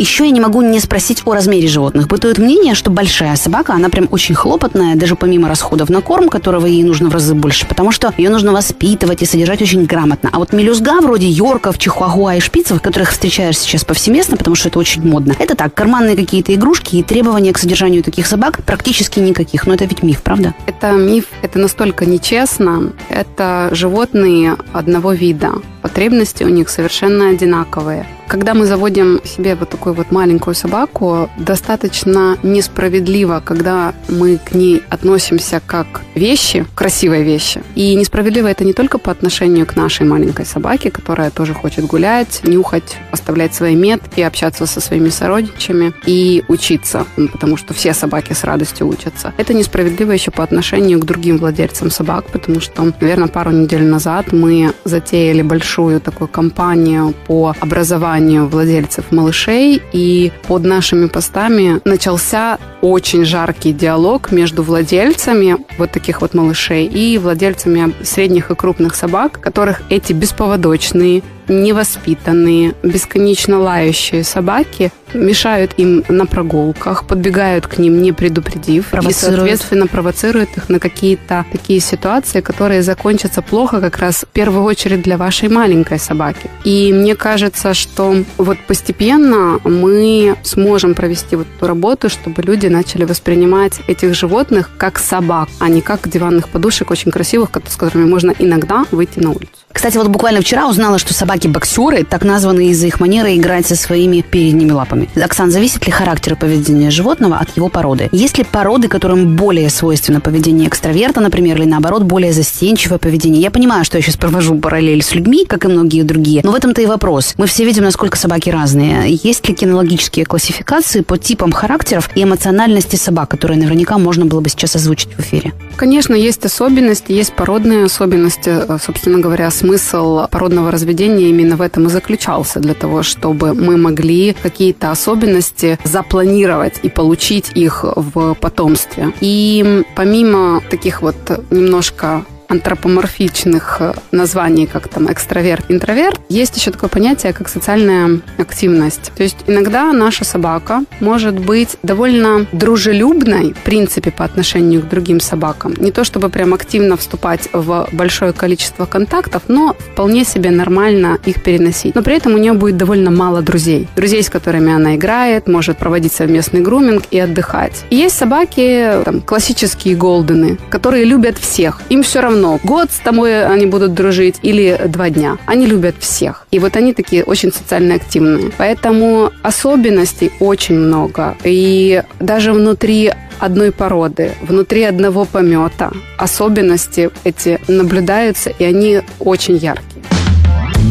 Еще 0.01 0.25
я 0.25 0.31
не 0.31 0.41
могу 0.41 0.63
не 0.63 0.79
спросить 0.79 1.22
о 1.25 1.36
размере 1.36 1.67
животных. 1.67 2.08
Бытует 2.08 2.39
мнение, 2.39 2.74
что 2.74 2.89
большая 2.89 3.36
собака, 3.36 3.74
она 3.74 3.89
прям 3.89 4.08
очень 4.10 4.34
хлопотная, 4.34 4.96
даже 4.96 5.15
помимо 5.15 5.48
расходов 5.48 5.89
на 5.89 6.01
корм, 6.01 6.27
которого 6.27 6.65
ей 6.65 6.81
нужно 6.81 7.08
в 7.10 7.13
разы 7.13 7.36
больше, 7.36 7.67
потому 7.67 7.91
что 7.91 8.12
ее 8.17 8.31
нужно 8.31 8.51
воспитывать 8.51 9.22
и 9.22 9.27
содержать 9.27 9.62
очень 9.62 9.86
грамотно. 9.86 10.31
А 10.34 10.39
вот 10.39 10.53
мелюзга 10.53 11.01
вроде 11.01 11.27
йорков, 11.27 11.77
чихуахуа 11.77 12.38
и 12.38 12.39
шпицев, 12.39 12.81
которых 12.81 13.12
встречаешь 13.12 13.60
сейчас 13.60 13.86
повсеместно, 13.86 14.38
потому 14.38 14.55
что 14.55 14.70
это 14.70 14.79
очень 14.79 15.08
модно. 15.08 15.36
Это 15.38 15.53
так, 15.53 15.75
карманные 15.75 16.15
какие-то 16.15 16.51
игрушки 16.55 16.96
и 16.96 17.03
требования 17.03 17.53
к 17.53 17.60
содержанию 17.60 18.01
таких 18.01 18.25
собак 18.25 18.65
практически 18.65 19.20
никаких. 19.20 19.67
Но 19.67 19.75
это 19.75 19.86
ведь 19.86 20.01
миф, 20.01 20.24
правда? 20.24 20.55
Это 20.65 20.93
миф, 20.93 21.25
это 21.43 21.60
настолько 21.60 22.08
нечестно. 22.08 22.91
Это 23.10 23.70
животные 23.72 24.58
одного 24.74 25.13
вида. 25.13 25.51
Потребности 25.84 26.43
у 26.43 26.50
них 26.50 26.70
совершенно 26.70 27.29
одинаковые. 27.29 28.08
Когда 28.32 28.54
мы 28.54 28.66
заводим 28.66 29.20
себе 29.26 29.56
вот 29.56 29.70
такую 29.70 29.94
вот 29.94 30.12
маленькую 30.12 30.56
собаку, 30.56 31.30
достаточно 31.38 32.38
несправедливо, 32.44 33.42
когда 33.44 33.94
мы 34.08 34.38
к 34.38 34.54
ней 34.54 34.82
относимся 34.90 35.62
как 35.68 36.00
вещи, 36.16 36.66
красивые 36.74 37.24
вещи. 37.24 37.62
И 37.76 37.94
несправедливо 37.94 38.48
это 38.48 38.64
не 38.64 38.72
только 38.72 39.00
по 39.00 39.12
отношению 39.12 39.66
к 39.66 39.76
нашей 39.76 40.06
маленькой 40.06 40.46
собаке, 40.46 40.92
которая 40.92 41.30
тоже 41.30 41.54
хочет 41.54 41.86
гулять, 41.88 42.40
нюхать, 42.46 42.96
оставлять 43.12 43.54
свои 43.54 43.76
метки, 43.76 44.22
общаться 44.22 44.66
со 44.66 44.80
своими 44.80 45.10
сородичами 45.10 45.94
и 46.06 46.46
учиться, 46.48 47.06
потому 47.34 47.58
что 47.58 47.74
все 47.74 47.94
собаки 47.94 48.32
с 48.32 48.46
радостью 48.46 48.88
учатся. 48.88 49.34
Это 49.36 49.54
несправедливо 49.54 50.14
еще 50.14 50.32
по 50.32 50.42
отношению 50.42 51.02
к 51.02 51.06
другим 51.06 51.38
владельцам 51.38 51.92
собак, 51.92 52.24
потому 52.32 52.62
что, 52.62 52.94
наверное, 53.02 53.28
пару 53.28 53.52
недель 53.52 53.84
назад 53.84 54.32
мы 54.32 54.74
затеяли 54.86 55.42
большую 55.42 56.00
такую 56.00 56.30
кампанию 56.30 57.14
по 57.28 57.54
образованию 57.60 58.21
воспитанию 58.22 58.48
владельцев 58.48 59.12
малышей, 59.12 59.82
и 59.94 60.32
под 60.48 60.63
нашими 60.63 61.08
постами 61.08 61.82
начался 61.86 62.60
очень 62.82 63.25
жаркий 63.25 63.74
диалог 63.74 64.32
между 64.32 64.63
владельцами 64.63 65.58
вот 65.78 65.92
таких 65.92 66.22
вот 66.22 66.34
малышей 66.34 66.86
и 66.86 67.18
владельцами 67.18 67.94
средних 68.04 68.51
и 68.51 68.56
крупных 68.56 68.96
собак, 68.96 69.40
которых 69.42 69.82
эти 69.90 70.13
бесповодочные 70.13 71.24
невоспитанные, 71.51 72.74
бесконечно 72.81 73.60
лающие 73.60 74.24
собаки 74.24 74.91
мешают 75.13 75.74
им 75.77 76.03
на 76.08 76.25
прогулках, 76.25 77.05
подбегают 77.05 77.67
к 77.67 77.77
ним, 77.77 78.01
не 78.01 78.13
предупредив, 78.13 78.93
и, 78.93 79.12
соответственно, 79.12 79.88
провоцируют 79.88 80.55
их 80.55 80.70
на 80.70 80.79
какие-то 80.79 81.46
такие 81.51 81.79
ситуации, 81.79 82.41
которые 82.41 82.81
закончатся 82.81 83.41
плохо 83.41 83.81
как 83.81 83.98
раз 83.98 84.24
в 84.24 84.27
первую 84.27 84.63
очередь 84.63 85.01
для 85.01 85.17
вашей 85.17 85.50
маленькой 85.50 86.00
собаки. 86.00 86.50
И 86.63 86.93
мне 86.93 87.15
кажется, 87.15 87.74
что 87.74 88.15
вот 88.38 88.58
постепенно 88.67 89.60
мы 89.63 90.38
сможем 90.43 90.93
провести 90.96 91.36
вот 91.36 91.48
эту 91.58 91.67
работу, 91.67 92.10
чтобы 92.10 92.41
люди 92.41 92.67
начали 92.67 93.03
воспринимать 93.03 93.79
этих 93.88 94.13
животных 94.13 94.70
как 94.77 94.98
собак, 94.98 95.50
а 95.60 95.70
не 95.70 95.81
как 95.81 96.08
диванных 96.08 96.48
подушек 96.50 96.91
очень 96.91 97.12
красивых, 97.12 97.50
с 97.67 97.75
которыми 97.75 98.05
можно 98.05 98.34
иногда 98.39 98.86
выйти 98.91 99.20
на 99.20 99.31
улицу. 99.31 99.61
Кстати, 99.74 99.98
вот 99.98 100.08
буквально 100.08 100.42
вчера 100.42 100.68
узнала, 100.68 100.98
что 101.00 101.13
собаки-боксеры, 101.13 102.04
так 102.04 102.24
названные 102.24 102.70
из-за 102.72 102.88
их 102.88 103.00
манеры 103.00 103.36
играть 103.36 103.66
со 103.66 103.75
своими 103.75 104.22
передними 104.22 104.72
лапами. 104.72 105.10
Оксан, 105.16 105.51
зависит 105.51 105.86
ли 105.86 105.92
характер 105.92 106.36
поведения 106.36 106.92
животного 106.92 107.38
от 107.38 107.56
его 107.56 107.70
породы? 107.70 108.10
Есть 108.12 108.38
ли 108.38 108.44
породы, 108.44 108.88
которым 108.88 109.36
более 109.36 109.70
свойственно 109.70 110.22
поведение 110.22 110.68
экстраверта, 110.68 111.22
например, 111.22 111.58
или 111.58 111.66
наоборот, 111.66 112.04
более 112.04 112.34
застенчивое 112.34 112.98
поведение? 112.98 113.42
Я 113.42 113.51
понимаю, 113.51 113.84
что 113.86 113.98
я 113.98 114.04
сейчас 114.04 114.18
провожу 114.18 114.60
параллель 114.60 115.04
с 115.04 115.13
людьми, 115.13 115.46
как 115.46 115.66
и 115.66 115.68
многие 115.68 116.04
другие, 116.04 116.42
но 116.44 116.51
в 116.51 116.56
этом-то 116.56 116.82
и 116.82 116.86
вопрос. 116.86 117.34
Мы 117.38 117.48
все 117.48 117.66
видим, 117.66 117.84
насколько 117.84 118.18
собаки 118.18 118.50
разные. 118.50 119.13
Есть 119.24 119.48
ли 119.48 119.56
кинологические 119.56 120.25
классификации 120.25 121.01
по 121.01 121.18
типам 121.18 121.51
характеров 121.51 122.10
и 122.16 122.24
эмоциональности 122.24 122.96
собак, 122.96 123.30
которые 123.30 123.60
наверняка 123.60 123.98
можно 123.98 124.25
было 124.25 124.42
бы 124.42 124.50
сейчас 124.50 124.75
озвучить 124.75 125.13
в 125.13 125.20
эфире? 125.22 125.54
Конечно, 125.75 126.13
есть 126.13 126.46
особенности, 126.46 127.12
есть 127.12 127.34
породные 127.34 127.86
особенности, 127.86 128.54
собственно 128.84 129.20
говоря, 129.20 129.50
смысл 129.62 130.27
породного 130.32 130.72
разведения 130.72 131.30
именно 131.30 131.56
в 131.56 131.62
этом 131.62 131.86
и 131.86 131.89
заключался, 131.89 132.60
для 132.60 132.74
того, 132.74 133.03
чтобы 133.03 133.53
мы 133.53 133.77
могли 133.77 134.34
какие-то 134.34 134.91
особенности 134.91 135.77
запланировать 135.84 136.80
и 136.82 136.89
получить 136.89 137.51
их 137.53 137.86
в 137.96 138.34
потомстве. 138.34 139.13
И 139.22 139.84
помимо 139.96 140.62
таких 140.70 141.01
вот 141.01 141.15
немножко 141.51 142.25
антропоморфичных 142.51 143.77
э, 143.79 143.93
названий, 144.12 144.67
как 144.67 144.88
там 144.88 145.12
экстраверт, 145.12 145.65
интроверт, 145.70 146.20
есть 146.29 146.58
еще 146.58 146.72
такое 146.72 146.89
понятие, 146.89 147.34
как 147.34 147.50
социальная 147.50 148.20
активность. 148.38 149.12
То 149.15 149.24
есть 149.24 149.38
иногда 149.48 149.91
наша 149.93 150.25
собака 150.25 150.84
может 151.00 151.39
быть 151.39 151.77
довольно 151.84 152.46
дружелюбной, 152.51 153.53
в 153.53 153.63
принципе, 153.63 154.12
по 154.12 154.25
отношению 154.25 154.81
к 154.81 154.89
другим 154.89 155.20
собакам. 155.20 155.74
Не 155.77 155.91
то 155.91 156.03
чтобы 156.03 156.29
прям 156.29 156.53
активно 156.53 156.98
вступать 156.98 157.50
в 157.53 157.88
большое 157.91 158.34
количество 158.34 158.86
контактов, 158.86 159.43
но 159.48 159.74
вполне 159.74 160.25
себе 160.25 160.51
нормально 160.51 161.20
их 161.25 161.41
переносить. 161.43 161.96
Но 161.96 162.03
при 162.03 162.15
этом 162.15 162.36
у 162.36 162.38
нее 162.38 162.53
будет 162.53 162.77
довольно 162.77 163.12
мало 163.12 163.41
друзей. 163.41 163.88
Друзей, 163.96 164.24
с 164.24 164.29
которыми 164.29 164.74
она 164.74 164.96
играет, 164.96 165.48
может 165.48 165.77
проводить 165.77 166.13
совместный 166.13 166.62
груминг 166.62 167.03
и 167.12 167.20
отдыхать. 167.20 167.86
И 167.89 167.96
есть 167.96 168.17
собаки, 168.17 169.03
там, 169.05 169.22
классические 169.22 169.96
голдены, 169.96 170.58
которые 170.70 171.05
любят 171.05 171.38
всех. 171.38 171.81
Им 171.89 172.03
все 172.03 172.22
равно, 172.22 172.40
равно, 172.40 172.59
год 172.64 172.90
с 172.90 172.99
тобой 172.99 173.47
они 173.47 173.66
будут 173.66 173.95
дружить 173.95 174.37
или 174.43 174.81
два 174.87 175.11
дня. 175.11 175.38
Они 175.47 175.66
любят 175.66 175.95
всех. 175.99 176.47
И 176.50 176.59
вот 176.59 176.76
они 176.76 176.93
такие 176.93 177.25
очень 177.25 177.52
социально 177.52 177.95
активные. 177.95 178.50
Поэтому 178.59 179.31
особенностей 179.43 180.31
очень 180.40 180.78
много. 180.78 181.37
И 181.45 182.02
даже 182.21 182.52
внутри 182.52 183.12
одной 183.38 183.71
породы, 183.73 184.33
внутри 184.43 184.83
одного 184.83 185.25
помета 185.25 185.90
особенности 186.19 187.11
эти 187.25 187.59
наблюдаются, 187.69 188.50
и 188.50 188.64
они 188.64 189.00
очень 189.19 189.57
яркие. 189.57 190.02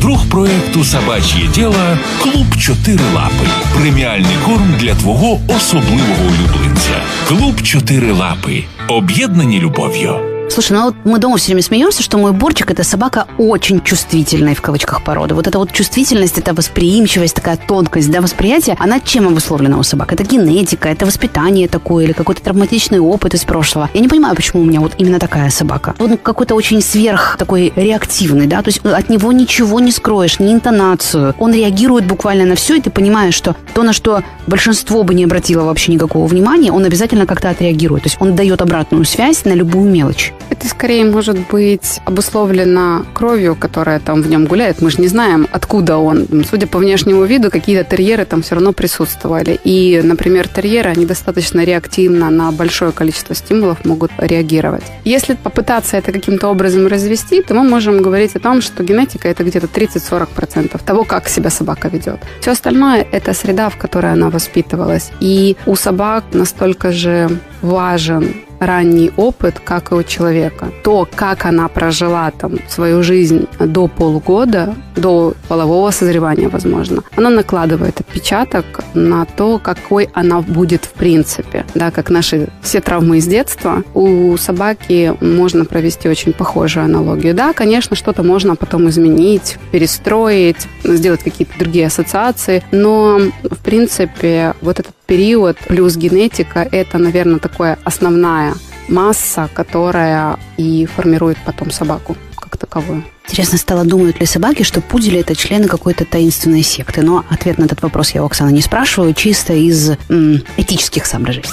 Друг 0.01 0.19
проекту 0.31 0.83
Собач'є 0.83 1.47
діло 1.55 1.97
Клуб 2.21 2.55
Чотири 2.59 3.03
Лапи. 3.15 3.47
Преміальний 3.81 4.37
корм 4.45 4.75
для 4.79 4.95
твого 4.95 5.39
особливого 5.57 6.23
улюбленця. 6.23 7.01
Клуб 7.27 7.61
Чотири 7.61 8.11
Лапи. 8.11 8.63
Об'єднані 8.87 9.59
любов'ю. 9.59 10.15
Слушай, 10.50 10.72
ну 10.72 10.84
вот 10.86 10.96
мы 11.04 11.20
дома 11.20 11.36
все 11.36 11.46
время 11.46 11.62
смеемся, 11.62 12.02
что 12.02 12.18
мой 12.18 12.32
Борчик– 12.32 12.70
это 12.72 12.82
собака 12.82 13.28
очень 13.38 13.80
чувствительная, 13.82 14.56
в 14.56 14.60
кавычках, 14.60 15.04
породы. 15.04 15.36
Вот 15.36 15.46
эта 15.46 15.58
вот 15.58 15.70
чувствительность, 15.70 16.38
эта 16.38 16.52
восприимчивость, 16.52 17.36
такая 17.36 17.56
тонкость, 17.56 18.10
да, 18.10 18.20
восприятия, 18.20 18.76
она 18.80 18.98
чем 18.98 19.28
обусловлена 19.28 19.78
у 19.78 19.84
собак? 19.84 20.12
Это 20.12 20.24
генетика, 20.24 20.88
это 20.88 21.06
воспитание 21.06 21.68
такое 21.68 22.04
или 22.04 22.12
какой-то 22.12 22.42
травматичный 22.42 22.98
опыт 22.98 23.34
из 23.34 23.44
прошлого? 23.44 23.90
Я 23.94 24.00
не 24.00 24.08
понимаю, 24.08 24.34
почему 24.34 24.62
у 24.62 24.64
меня 24.64 24.80
вот 24.80 24.94
именно 24.98 25.20
такая 25.20 25.50
собака. 25.50 25.94
Он 26.00 26.18
какой-то 26.18 26.56
очень 26.56 26.82
сверх 26.82 27.36
такой 27.38 27.72
реактивный, 27.76 28.48
да, 28.48 28.60
то 28.62 28.70
есть 28.70 28.84
от 28.84 29.08
него 29.08 29.30
ничего 29.30 29.78
не 29.78 29.92
скроешь, 29.92 30.40
ни 30.40 30.52
интонацию. 30.52 31.32
Он 31.38 31.54
реагирует 31.54 32.06
буквально 32.06 32.44
на 32.44 32.56
все, 32.56 32.74
и 32.74 32.80
ты 32.80 32.90
понимаешь, 32.90 33.34
что 33.34 33.54
то, 33.72 33.84
на 33.84 33.92
что 33.92 34.24
большинство 34.48 35.04
бы 35.04 35.14
не 35.14 35.22
обратило 35.22 35.62
вообще 35.62 35.92
никакого 35.92 36.26
внимания, 36.26 36.72
он 36.72 36.84
обязательно 36.84 37.24
как-то 37.24 37.50
отреагирует. 37.50 38.02
То 38.02 38.08
есть 38.08 38.20
он 38.20 38.34
дает 38.34 38.60
обратную 38.60 39.04
связь 39.04 39.44
на 39.44 39.52
любую 39.52 39.88
мелочь. 39.88 40.32
Это 40.48 40.68
скорее 40.68 41.04
может 41.04 41.38
быть 41.48 42.00
обусловлено 42.04 43.04
кровью, 43.14 43.54
которая 43.54 44.00
там 44.00 44.22
в 44.22 44.28
нем 44.28 44.46
гуляет. 44.46 44.80
Мы 44.80 44.90
же 44.90 45.00
не 45.00 45.08
знаем, 45.08 45.46
откуда 45.52 45.98
он. 45.98 46.26
Судя 46.48 46.66
по 46.66 46.78
внешнему 46.78 47.24
виду, 47.24 47.50
какие-то 47.50 47.84
терьеры 47.84 48.24
там 48.24 48.42
все 48.42 48.54
равно 48.54 48.72
присутствовали. 48.72 49.58
И, 49.64 50.00
например, 50.02 50.48
терьеры, 50.48 50.90
они 50.90 51.06
достаточно 51.06 51.64
реактивно 51.64 52.30
на 52.30 52.52
большое 52.52 52.92
количество 52.92 53.34
стимулов 53.34 53.84
могут 53.84 54.10
реагировать. 54.18 54.84
Если 55.04 55.34
попытаться 55.34 55.96
это 55.96 56.12
каким-то 56.12 56.48
образом 56.48 56.86
развести, 56.86 57.42
то 57.42 57.54
мы 57.54 57.62
можем 57.62 58.02
говорить 58.02 58.36
о 58.36 58.40
том, 58.40 58.62
что 58.62 58.82
генетика 58.82 59.28
это 59.28 59.44
где-то 59.44 59.66
30-40% 59.66 60.80
того, 60.84 61.04
как 61.04 61.28
себя 61.28 61.50
собака 61.50 61.88
ведет. 61.88 62.20
Все 62.40 62.52
остальное 62.52 63.06
это 63.12 63.34
среда, 63.34 63.68
в 63.68 63.76
которой 63.76 64.12
она 64.12 64.30
воспитывалась. 64.30 65.10
И 65.20 65.56
у 65.66 65.76
собак 65.76 66.24
настолько 66.32 66.92
же 66.92 67.28
важен 67.62 68.34
ранний 68.60 69.10
опыт, 69.16 69.58
как 69.58 69.90
и 69.90 69.94
у 69.94 70.02
человека. 70.02 70.70
То, 70.84 71.08
как 71.12 71.46
она 71.46 71.68
прожила 71.68 72.30
там 72.30 72.58
свою 72.68 73.02
жизнь 73.02 73.48
до 73.58 73.88
полугода, 73.88 74.74
до 74.96 75.34
полового 75.48 75.90
созревания, 75.90 76.48
возможно, 76.48 77.02
она 77.16 77.30
накладывает 77.30 78.00
отпечаток 78.00 78.64
на 78.94 79.24
то, 79.24 79.58
какой 79.58 80.08
она 80.12 80.42
будет 80.42 80.84
в 80.84 80.90
принципе. 80.90 81.64
Да, 81.74 81.90
как 81.90 82.10
наши 82.10 82.48
все 82.62 82.80
травмы 82.80 83.18
из 83.18 83.26
детства, 83.26 83.82
у 83.94 84.36
собаки 84.36 85.14
можно 85.20 85.64
провести 85.64 86.08
очень 86.08 86.32
похожую 86.32 86.84
аналогию. 86.84 87.34
Да, 87.34 87.52
конечно, 87.52 87.96
что-то 87.96 88.22
можно 88.22 88.56
потом 88.56 88.88
изменить, 88.88 89.56
перестроить, 89.72 90.68
сделать 90.84 91.22
какие-то 91.22 91.58
другие 91.58 91.86
ассоциации, 91.86 92.62
но 92.70 93.20
в 93.42 93.58
принципе 93.58 94.54
вот 94.60 94.78
этот 94.80 94.94
период 95.06 95.56
плюс 95.66 95.96
генетика– 95.96 96.66
это, 96.70 96.98
наверное, 96.98 97.40
такая 97.40 97.78
основная 97.84 98.49
масса, 98.90 99.48
которая 99.52 100.38
и 100.56 100.86
формирует 100.86 101.38
потом 101.44 101.70
собаку 101.70 102.16
как 102.34 102.56
таковую. 102.56 103.04
Интересно 103.28 103.58
стало, 103.58 103.84
думают 103.84 104.18
ли 104.18 104.26
собаки, 104.26 104.64
что 104.64 104.80
пудели– 104.80 105.20
это 105.20 105.36
члены 105.36 105.68
какой-то 105.68 106.04
таинственной 106.04 106.64
секты. 106.64 107.02
Но 107.02 107.24
ответ 107.30 107.58
на 107.58 107.64
этот 107.66 107.80
вопрос 107.80 108.10
я 108.10 108.24
у 108.24 108.26
Оксаны 108.26 108.50
не 108.50 108.60
спрашиваю, 108.60 109.14
чисто 109.14 109.52
из 109.52 109.92
м, 110.08 110.42
этических 110.56 111.06
соображений. 111.06 111.46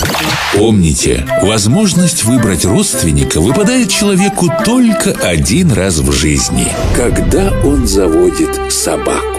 Помните, 0.53 1.27
возможность 1.43 2.23
выбрать 2.23 2.65
родственника 2.65 3.39
выпадает 3.39 3.89
человеку 3.89 4.49
только 4.65 5.11
один 5.11 5.71
раз 5.71 5.99
в 5.99 6.11
жизни, 6.11 6.67
когда 6.95 7.51
он 7.63 7.85
заводит 7.85 8.73
собаку. 8.73 9.36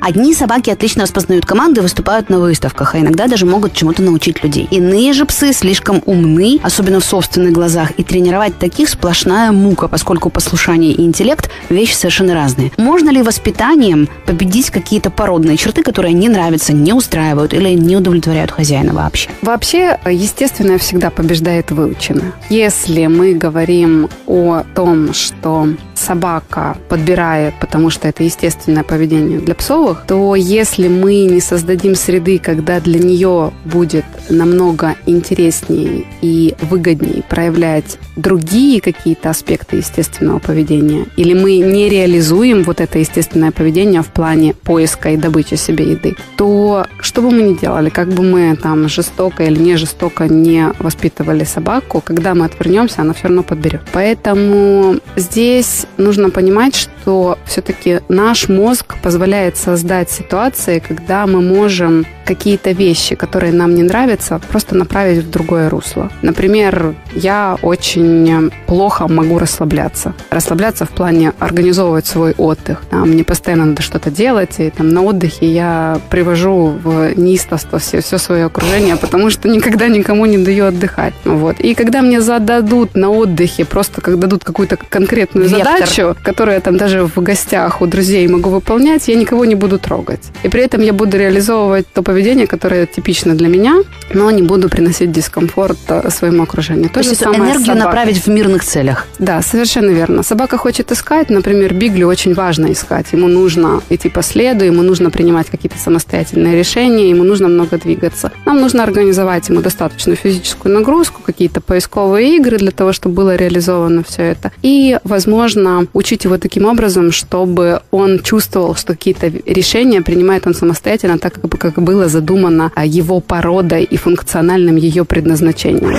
Одни 0.00 0.34
собаки 0.34 0.70
отлично 0.70 1.02
распознают 1.02 1.44
команды 1.44 1.82
выступают 1.82 2.30
на 2.30 2.40
выставках, 2.40 2.94
а 2.94 2.98
иногда 3.00 3.26
даже 3.26 3.46
могут 3.46 3.74
чему-то 3.74 4.02
научить 4.02 4.42
людей. 4.42 4.66
Иные 4.70 5.12
же 5.12 5.26
псы 5.26 5.52
слишком 5.52 6.02
умны, 6.06 6.58
особенно 6.62 7.00
в 7.00 7.04
собственных 7.04 7.52
глазах, 7.52 7.90
и 7.96 8.02
тренировать 8.02 8.58
таких 8.58 8.88
сплошная 8.88 9.52
мука, 9.52 9.88
поскольку 9.88 10.30
послушание 10.30 10.92
и 10.92 11.02
интеллект– 11.02 11.50
вещи 11.68 11.94
совершенно 11.94 12.34
разные. 12.34 12.72
Можно 12.76 13.10
ли 13.10 13.22
воспитанием 13.22 14.08
победить 14.26 14.70
какие-то 14.70 15.10
породные 15.10 15.56
черты, 15.56 15.82
которые 15.82 16.14
не 16.14 16.28
нравятся, 16.28 16.72
не 16.72 16.92
устраивают 16.92 17.52
или 17.52 17.70
не 17.70 17.96
удовлетворяют 17.96 18.50
хозяина 18.50 18.94
вообще? 18.94 19.28
Вообще, 19.42 19.98
естественное 20.10 20.78
всегда 20.78 21.10
побеждает 21.10 21.70
выученное. 21.70 22.32
Если 22.48 23.06
мы 23.06 23.34
говорим 23.34 24.08
о 24.26 24.64
том, 24.74 25.12
что 25.12 25.68
собака 26.00 26.76
подбирает, 26.88 27.54
потому 27.60 27.90
что 27.90 28.08
это 28.08 28.24
естественное 28.24 28.82
поведение 28.82 29.38
для 29.38 29.54
псовых, 29.54 30.04
то 30.06 30.34
если 30.34 30.88
мы 30.88 31.24
не 31.24 31.40
создадим 31.40 31.94
среды, 31.94 32.38
когда 32.38 32.80
для 32.80 32.98
нее 32.98 33.52
будет 33.64 34.04
намного 34.28 34.96
интереснее 35.06 36.04
и 36.22 36.54
выгоднее 36.62 37.22
проявлять 37.28 37.98
другие 38.16 38.80
какие-то 38.80 39.30
аспекты 39.30 39.76
естественного 39.76 40.38
поведения, 40.38 41.06
или 41.16 41.34
мы 41.34 41.58
не 41.58 41.88
реализуем 41.88 42.62
вот 42.62 42.80
это 42.80 42.98
естественное 42.98 43.52
поведение 43.52 44.02
в 44.02 44.08
плане 44.08 44.54
поиска 44.54 45.10
и 45.10 45.16
добычи 45.16 45.54
себе 45.54 45.92
еды, 45.92 46.16
то 46.36 46.86
что 47.00 47.22
бы 47.22 47.30
мы 47.30 47.42
ни 47.42 47.54
делали, 47.54 47.90
как 47.90 48.08
бы 48.08 48.22
мы 48.22 48.56
там 48.56 48.88
жестоко 48.88 49.44
или 49.44 49.58
не 49.58 49.76
жестоко 49.76 50.28
не 50.28 50.72
воспитывали 50.78 51.44
собаку, 51.44 52.00
когда 52.00 52.34
мы 52.34 52.46
отвернемся, 52.46 53.02
она 53.02 53.12
все 53.12 53.24
равно 53.24 53.42
подберет. 53.42 53.82
Поэтому 53.92 54.96
здесь 55.16 55.86
нужно 55.96 56.30
понимать, 56.30 56.76
что 56.76 57.38
все-таки 57.44 58.00
наш 58.08 58.48
мозг 58.48 58.96
позволяет 59.02 59.56
создать 59.56 60.10
ситуации, 60.10 60.82
когда 60.86 61.26
мы 61.26 61.40
можем 61.40 62.06
какие-то 62.24 62.70
вещи, 62.70 63.16
которые 63.16 63.52
нам 63.52 63.74
не 63.74 63.82
нравятся, 63.82 64.40
просто 64.50 64.76
направить 64.76 65.24
в 65.24 65.30
другое 65.30 65.68
русло. 65.68 66.10
Например, 66.22 66.94
я 67.12 67.56
очень 67.60 68.52
плохо 68.66 69.08
могу 69.08 69.38
расслабляться. 69.38 70.14
Расслабляться 70.30 70.84
в 70.84 70.90
плане 70.90 71.32
организовывать 71.40 72.06
свой 72.06 72.34
отдых. 72.38 72.82
Да, 72.90 72.98
мне 72.98 73.24
постоянно 73.24 73.64
надо 73.64 73.82
что-то 73.82 74.10
делать, 74.10 74.60
и 74.60 74.70
там 74.70 74.90
на 74.90 75.02
отдыхе 75.02 75.46
я 75.52 76.00
привожу 76.08 76.78
в 76.84 77.18
неистовство 77.18 77.80
все, 77.80 78.00
все 78.00 78.18
свое 78.18 78.44
окружение, 78.44 78.96
потому 78.96 79.30
что 79.30 79.48
никогда 79.48 79.88
никому 79.88 80.24
не 80.26 80.38
даю 80.38 80.66
отдыхать. 80.66 81.14
Вот. 81.24 81.58
И 81.58 81.74
когда 81.74 82.00
мне 82.00 82.20
зададут 82.20 82.94
на 82.94 83.10
отдыхе, 83.10 83.64
просто 83.64 84.00
как 84.00 84.20
дадут 84.20 84.44
какую-то 84.44 84.76
конкретную 84.76 85.48
Вектор. 85.48 85.79
Задачу, 85.80 86.16
которую 86.22 86.54
я 86.54 86.60
там 86.60 86.76
даже 86.76 87.04
в 87.04 87.16
гостях 87.22 87.82
у 87.82 87.86
друзей 87.86 88.26
могу 88.28 88.50
выполнять, 88.50 89.08
я 89.08 89.14
никого 89.14 89.44
не 89.44 89.54
буду 89.54 89.78
трогать. 89.78 90.22
И 90.42 90.48
при 90.48 90.62
этом 90.62 90.82
я 90.82 90.92
буду 90.92 91.16
реализовывать 91.18 91.86
то 91.92 92.02
поведение, 92.02 92.46
которое 92.46 92.86
типично 92.86 93.34
для 93.34 93.48
меня, 93.48 93.82
но 94.12 94.30
не 94.30 94.42
буду 94.42 94.68
приносить 94.68 95.12
дискомфорт 95.12 95.78
э, 95.88 96.10
своему 96.10 96.42
окружению. 96.42 96.88
То, 96.88 96.94
То 96.94 97.00
есть 97.00 97.22
эту 97.22 97.34
энергию 97.34 97.76
направить 97.76 98.18
в 98.18 98.28
мирных 98.28 98.64
целях. 98.64 99.06
Да, 99.18 99.42
совершенно 99.42 99.90
верно. 99.90 100.22
Собака 100.22 100.56
хочет 100.56 100.92
искать, 100.92 101.30
например, 101.30 101.74
Биглю 101.74 102.08
очень 102.08 102.34
важно 102.34 102.72
искать. 102.72 103.06
Ему 103.12 103.28
нужно 103.28 103.80
идти 103.90 104.08
по 104.08 104.22
следу, 104.22 104.64
ему 104.64 104.82
нужно 104.82 105.10
принимать 105.10 105.48
какие-то 105.48 105.78
самостоятельные 105.78 106.56
решения, 106.56 107.10
ему 107.10 107.24
нужно 107.24 107.48
много 107.48 107.78
двигаться. 107.78 108.32
Нам 108.46 108.60
нужно 108.60 108.82
организовать 108.82 109.48
ему 109.48 109.60
достаточную 109.60 110.16
физическую 110.16 110.74
нагрузку, 110.74 111.22
какие-то 111.22 111.60
поисковые 111.60 112.36
игры 112.36 112.58
для 112.58 112.70
того, 112.70 112.92
чтобы 112.92 113.14
было 113.14 113.36
реализовано 113.36 114.02
все 114.02 114.22
это. 114.22 114.52
И, 114.62 114.98
возможно, 115.04 115.69
учить 115.92 116.24
его 116.24 116.38
таким 116.38 116.66
образом, 116.66 117.12
чтобы 117.12 117.80
он 117.90 118.20
чувствовал, 118.20 118.74
что 118.74 118.94
какие-то 118.94 119.32
решения 119.46 120.02
принимает 120.02 120.46
он 120.46 120.54
самостоятельно, 120.54 121.18
так 121.18 121.34
как, 121.34 121.58
как 121.58 121.82
было 121.82 122.08
задумано 122.08 122.72
его 122.84 123.20
породой 123.20 123.84
и 123.84 123.96
функциональным 123.96 124.76
ее 124.76 125.04
предназначением. 125.04 125.98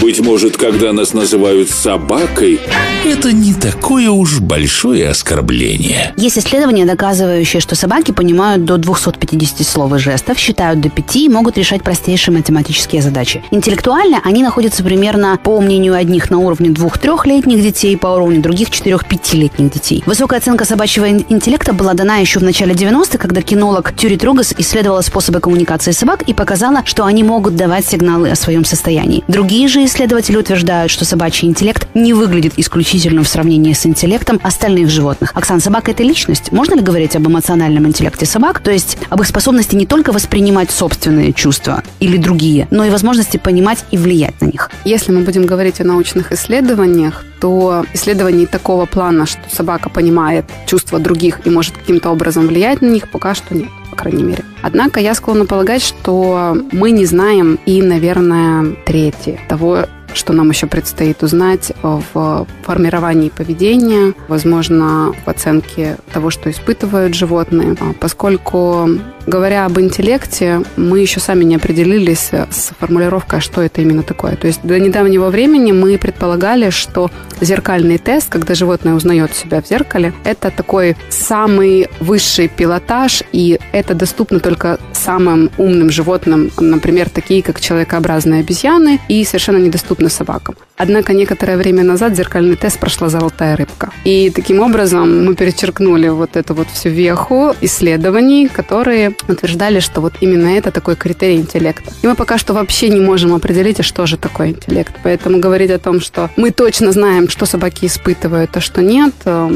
Быть 0.00 0.20
может, 0.20 0.56
когда 0.56 0.92
нас 0.92 1.12
называют 1.12 1.70
собакой, 1.70 2.60
это 3.04 3.32
не 3.32 3.54
такое 3.54 4.10
уж 4.10 4.40
большое 4.40 5.08
оскорбление. 5.08 6.14
Есть 6.16 6.38
исследования, 6.38 6.86
доказывающие, 6.86 7.60
что 7.60 7.74
собаки 7.74 8.12
понимают 8.12 8.64
до 8.64 8.76
250 8.76 9.66
слов 9.66 9.92
и 9.94 9.98
жестов, 9.98 10.38
считают 10.38 10.80
до 10.80 10.88
5 10.88 11.16
и 11.16 11.28
могут 11.28 11.58
решать 11.58 11.82
простейшие 11.82 12.36
математические 12.36 13.02
задачи. 13.02 13.42
Интеллектуально 13.50 14.20
они 14.24 14.42
находятся 14.42 14.82
примерно, 14.82 15.38
по 15.42 15.60
мнению 15.60 15.94
одних, 15.94 16.30
на 16.30 16.38
уровне 16.38 16.70
2-3-летних 16.70 17.62
детей, 17.62 17.96
по 17.96 18.08
уровню 18.08 18.40
других 18.40 18.70
4-5-летних 19.10 19.70
детей. 19.70 20.02
Высокая 20.06 20.38
оценка 20.38 20.64
собачьего 20.64 21.08
интеллекта 21.10 21.72
была 21.72 21.94
дана 21.94 22.16
еще 22.16 22.38
в 22.38 22.42
начале 22.42 22.74
90-х, 22.74 23.18
когда 23.18 23.42
кинолог 23.42 23.94
Тюри 23.94 24.16
Тругас 24.16 24.54
исследовала 24.56 25.00
способы 25.00 25.40
коммуникации 25.40 25.92
собак 25.92 26.22
и 26.22 26.34
показала, 26.34 26.82
что 26.84 27.04
они 27.04 27.24
могут 27.24 27.56
давать 27.56 27.86
сигналы 27.86 28.30
о 28.30 28.36
своем 28.36 28.64
состоянии. 28.64 29.24
Другие 29.28 29.68
же 29.68 29.84
исследователи 29.84 30.36
утверждают, 30.36 30.90
что 30.90 31.04
собачий 31.04 31.48
интеллект 31.48 31.88
не 31.94 32.12
выглядит 32.12 32.54
исключительно 32.56 33.22
в 33.22 33.28
сравнении 33.28 33.72
с 33.72 33.86
интеллектом 33.86 34.40
остальных 34.42 34.90
животных. 34.90 35.32
Оксан, 35.34 35.60
собака– 35.60 35.90
это 35.92 36.02
личность. 36.02 36.52
Можно 36.52 36.74
ли 36.74 36.82
говорить 36.82 37.16
об 37.16 37.26
эмоциональном 37.26 37.86
интеллекте 37.86 38.26
собак, 38.26 38.60
то 38.60 38.70
есть 38.70 38.98
об 39.08 39.20
их 39.20 39.26
способности 39.26 39.74
не 39.74 39.86
только 39.86 40.12
воспринимать 40.12 40.70
собственные 40.70 41.32
чувства 41.32 41.82
или 41.98 42.16
другие, 42.16 42.66
но 42.70 42.84
и 42.84 42.90
возможности 42.90 43.36
понимать 43.36 43.84
и 43.90 43.98
влиять 43.98 44.40
на 44.40 44.46
них? 44.46 44.70
Если 44.84 45.12
мы 45.12 45.22
будем 45.22 45.46
говорить 45.46 45.80
о 45.80 45.84
научных 45.84 46.32
исследованиях, 46.32 47.24
то 47.40 47.84
исследований 47.94 48.46
такого 48.46 48.86
плана, 48.86 49.26
что 49.26 49.42
собака 49.50 49.88
понимает 49.88 50.44
чувства 50.66 50.98
других 50.98 51.46
и 51.46 51.50
может 51.50 51.76
каким-то 51.76 52.10
образом 52.10 52.46
влиять 52.46 52.82
на 52.82 52.86
них, 52.86 53.10
пока 53.10 53.34
что 53.34 53.54
нет 53.54 53.70
по 53.90 53.96
крайней 53.96 54.22
мере. 54.22 54.44
Однако 54.62 55.00
я 55.00 55.14
склонна 55.14 55.46
полагать, 55.46 55.82
что 55.82 56.56
мы 56.70 56.92
не 56.92 57.06
знаем 57.06 57.58
и, 57.66 57.82
наверное, 57.82 58.76
третье 58.86 59.40
того, 59.48 59.86
что 60.14 60.32
нам 60.32 60.50
еще 60.50 60.66
предстоит 60.66 61.22
узнать 61.22 61.72
в 61.82 62.46
формировании 62.62 63.28
поведения, 63.28 64.14
возможно, 64.28 65.14
в 65.24 65.28
оценке 65.28 65.98
того, 66.12 66.30
что 66.30 66.50
испытывают 66.50 67.14
животные, 67.14 67.76
а 67.80 67.92
поскольку 67.98 68.88
Говоря 69.26 69.66
об 69.66 69.78
интеллекте, 69.78 70.62
мы 70.76 71.00
еще 71.00 71.20
сами 71.20 71.44
не 71.44 71.56
определились 71.56 72.30
с 72.32 72.72
формулировкой, 72.78 73.40
что 73.40 73.60
это 73.60 73.80
именно 73.82 74.02
такое. 74.02 74.36
То 74.36 74.46
есть 74.46 74.60
до 74.62 74.78
недавнего 74.78 75.28
времени 75.30 75.72
мы 75.72 75.98
предполагали, 75.98 76.70
что 76.70 77.10
зеркальный 77.40 77.98
тест, 77.98 78.28
когда 78.28 78.54
животное 78.54 78.94
узнает 78.94 79.34
себя 79.34 79.60
в 79.60 79.66
зеркале, 79.66 80.12
это 80.24 80.50
такой 80.50 80.96
самый 81.10 81.88
высший 82.00 82.48
пилотаж, 82.48 83.22
и 83.32 83.58
это 83.72 83.94
доступно 83.94 84.40
только 84.40 84.78
самым 84.92 85.50
умным 85.58 85.90
животным, 85.90 86.50
например, 86.58 87.08
такие 87.08 87.42
как 87.42 87.60
человекообразные 87.60 88.40
обезьяны, 88.40 89.00
и 89.08 89.24
совершенно 89.24 89.58
недоступно 89.58 90.08
собакам. 90.08 90.56
Однако 90.82 91.12
некоторое 91.12 91.58
время 91.58 91.84
назад 91.84 92.16
зеркальный 92.16 92.56
тест 92.56 92.78
прошла 92.78 93.10
золотая 93.10 93.54
рыбка. 93.54 93.90
И 94.04 94.30
таким 94.30 94.60
образом 94.60 95.26
мы 95.26 95.34
перечеркнули 95.34 96.08
вот 96.08 96.36
эту 96.36 96.54
вот 96.54 96.68
всю 96.68 96.88
веху 96.88 97.54
исследований, 97.60 98.48
которые 98.48 99.14
утверждали, 99.28 99.80
что 99.80 100.00
вот 100.00 100.14
именно 100.22 100.46
это 100.46 100.70
такой 100.70 100.96
критерий 100.96 101.36
интеллекта. 101.36 101.92
И 102.00 102.06
мы 102.06 102.14
пока 102.14 102.38
что 102.38 102.54
вообще 102.54 102.88
не 102.88 103.00
можем 103.00 103.34
определить, 103.34 103.78
а 103.80 103.82
что 103.82 104.06
же 104.06 104.16
такое 104.16 104.48
интеллект. 104.48 104.94
Поэтому 105.02 105.38
говорить 105.38 105.70
о 105.70 105.78
том, 105.78 106.00
что 106.00 106.30
мы 106.36 106.50
точно 106.50 106.92
знаем, 106.92 107.28
что 107.28 107.44
собаки 107.44 107.84
испытывают, 107.84 108.56
а 108.56 108.60
что 108.62 108.80
нет, 108.82 109.12
э, 109.26 109.50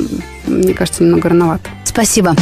мне 0.46 0.74
кажется, 0.74 1.04
немного 1.04 1.30
рановато. 1.30 1.70
Спасибо. 1.84 2.37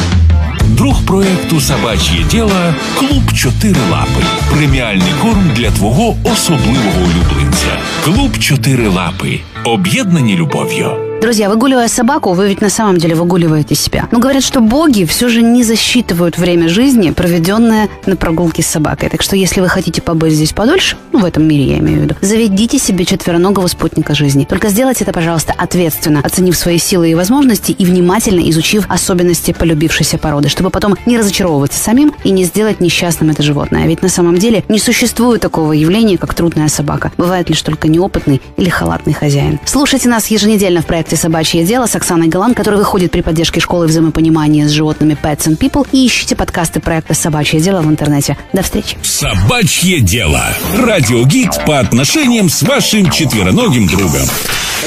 Друг 0.77 1.05
проекту 1.05 1.61
Собач'є 1.61 2.23
діло 2.31 2.73
Клуб 2.99 3.33
Чотири 3.35 3.79
Лапи. 3.91 4.23
Преміальний 4.51 5.13
корм 5.21 5.51
для 5.55 5.71
твого 5.71 6.17
особливого 6.23 7.01
улюбленця. 7.01 7.79
Клуб 8.03 8.37
Чотири 8.37 8.87
Лапи. 8.87 9.39
Об'єднані 9.65 10.35
любов'ю. 10.35 11.12
Друзья, 11.23 11.47
выгуливая 11.47 11.87
собаку, 11.87 12.33
вы 12.33 12.49
ведь 12.49 12.59
на 12.59 12.69
самом 12.69 12.97
деле 12.97 13.15
выгуливаете 13.15 13.75
себя. 13.75 14.09
Но 14.11 14.19
говорят, 14.19 14.43
что 14.43 14.59
боги 14.59 15.05
все 15.05 15.29
же 15.29 15.41
не 15.41 15.63
засчитывают 15.63 16.37
время 16.37 16.67
жизни, 16.67 17.11
проведенное 17.11 17.87
на 18.05 18.17
прогулке 18.17 18.61
с 18.61 18.67
собакой. 18.67 19.07
Так 19.07 19.21
что 19.21 19.37
если 19.37 19.61
вы 19.61 19.69
хотите 19.69 20.01
побыть 20.01 20.33
здесь 20.33 20.51
подольше, 20.51 20.97
ну, 21.13 21.19
в 21.19 21.25
этом 21.25 21.47
мире 21.47 21.63
я 21.63 21.77
имею 21.77 21.99
в 21.99 22.01
виду, 22.03 22.15
заведите 22.19 22.77
себе 22.77 23.05
четвероногого 23.05 23.67
спутника 23.67 24.13
жизни. 24.13 24.43
Только 24.43 24.67
сделайте 24.67 25.05
это, 25.05 25.13
пожалуйста, 25.13 25.53
ответственно, 25.57 26.19
оценив 26.19 26.57
свои 26.57 26.77
силы 26.77 27.11
и 27.11 27.15
возможности 27.15 27.71
и 27.71 27.85
внимательно 27.85 28.41
изучив 28.49 28.83
особенности 28.89 29.53
полюбившейся 29.53 30.17
породы, 30.17 30.49
чтобы 30.49 30.71
потом 30.71 30.97
не 31.05 31.17
разочаровываться 31.17 31.81
самим 31.81 32.13
и 32.25 32.31
не 32.31 32.43
сделать 32.43 32.81
несчастным 32.81 33.29
это 33.29 33.43
животное. 33.43 33.87
Ведь 33.87 34.01
на 34.01 34.09
самом 34.09 34.37
деле 34.37 34.65
не 34.67 34.77
существует 34.77 35.39
такого 35.39 35.71
явления, 35.71 36.17
как 36.17 36.33
трудная 36.33 36.67
собака. 36.67 37.13
Бывает 37.15 37.47
лишь 37.47 37.61
только 37.61 37.87
неопытный 37.87 38.41
или 38.57 38.67
халатный 38.67 39.13
хозяин. 39.13 39.61
Слушайте 39.63 40.09
нас 40.09 40.27
еженедельно 40.27 40.81
в 40.81 40.85
проекте 40.85 41.12
подкасте 41.12 41.16
«Собачье 41.16 41.64
дело» 41.64 41.86
с 41.86 41.94
Оксаной 41.94 42.28
Галан, 42.28 42.54
который 42.54 42.78
выходит 42.78 43.10
при 43.10 43.20
поддержке 43.20 43.60
школы 43.60 43.86
взаимопонимания 43.86 44.66
с 44.66 44.70
животными 44.70 45.16
Pets 45.22 45.46
and 45.46 45.58
People. 45.58 45.86
И 45.92 46.06
ищите 46.06 46.34
подкасты 46.34 46.80
проекта 46.80 47.12
«Собачье 47.12 47.60
дело» 47.60 47.82
в 47.82 47.88
интернете. 47.88 48.38
До 48.54 48.62
встречи. 48.62 48.96
«Собачье 49.02 50.00
дело» – 50.00 50.78
радиогид 50.78 51.50
по 51.66 51.78
отношениям 51.78 52.48
с 52.48 52.62
вашим 52.62 53.10
четвероногим 53.10 53.86
другом. 53.86 54.22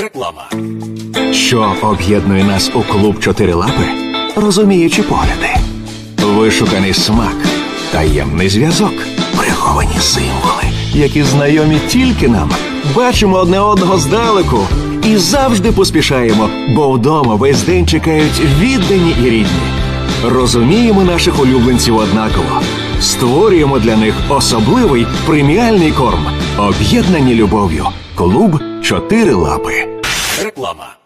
Реклама. 0.01 0.49
Що 1.33 1.75
об'єднує 1.81 2.43
нас 2.43 2.71
у 2.73 2.81
клуб 2.81 3.19
чотири 3.19 3.53
лапи? 3.53 3.83
Розуміючі 4.35 5.01
погляди, 5.01 5.49
вишуканий 6.17 6.93
смак, 6.93 7.35
таємний 7.91 8.49
зв'язок, 8.49 8.93
приховані 9.37 9.99
символи, 9.99 10.63
які 10.93 11.23
знайомі 11.23 11.77
тільки 11.87 12.27
нам. 12.27 12.51
Бачимо 12.95 13.37
одне 13.37 13.59
одного 13.59 13.97
здалеку 13.97 14.67
І 15.06 15.16
завжди 15.16 15.72
поспішаємо, 15.72 16.48
бо 16.68 16.90
вдома 16.90 17.34
весь 17.34 17.62
день 17.62 17.86
чекають 17.86 18.40
віддані 18.60 19.16
і 19.24 19.30
рідні. 19.30 19.62
Розуміємо 20.24 21.04
наших 21.04 21.40
улюбленців 21.40 21.96
однаково. 21.96 22.60
Створюємо 23.00 23.78
для 23.78 23.96
них 23.96 24.14
особливий 24.28 25.06
преміальний 25.26 25.92
корм, 25.92 26.26
об'єднані 26.58 27.34
любов'ю. 27.34 27.86
Клуб 28.14 28.60
чотири 28.82 29.34
лапи. 29.34 29.88
Реклама. 30.44 30.96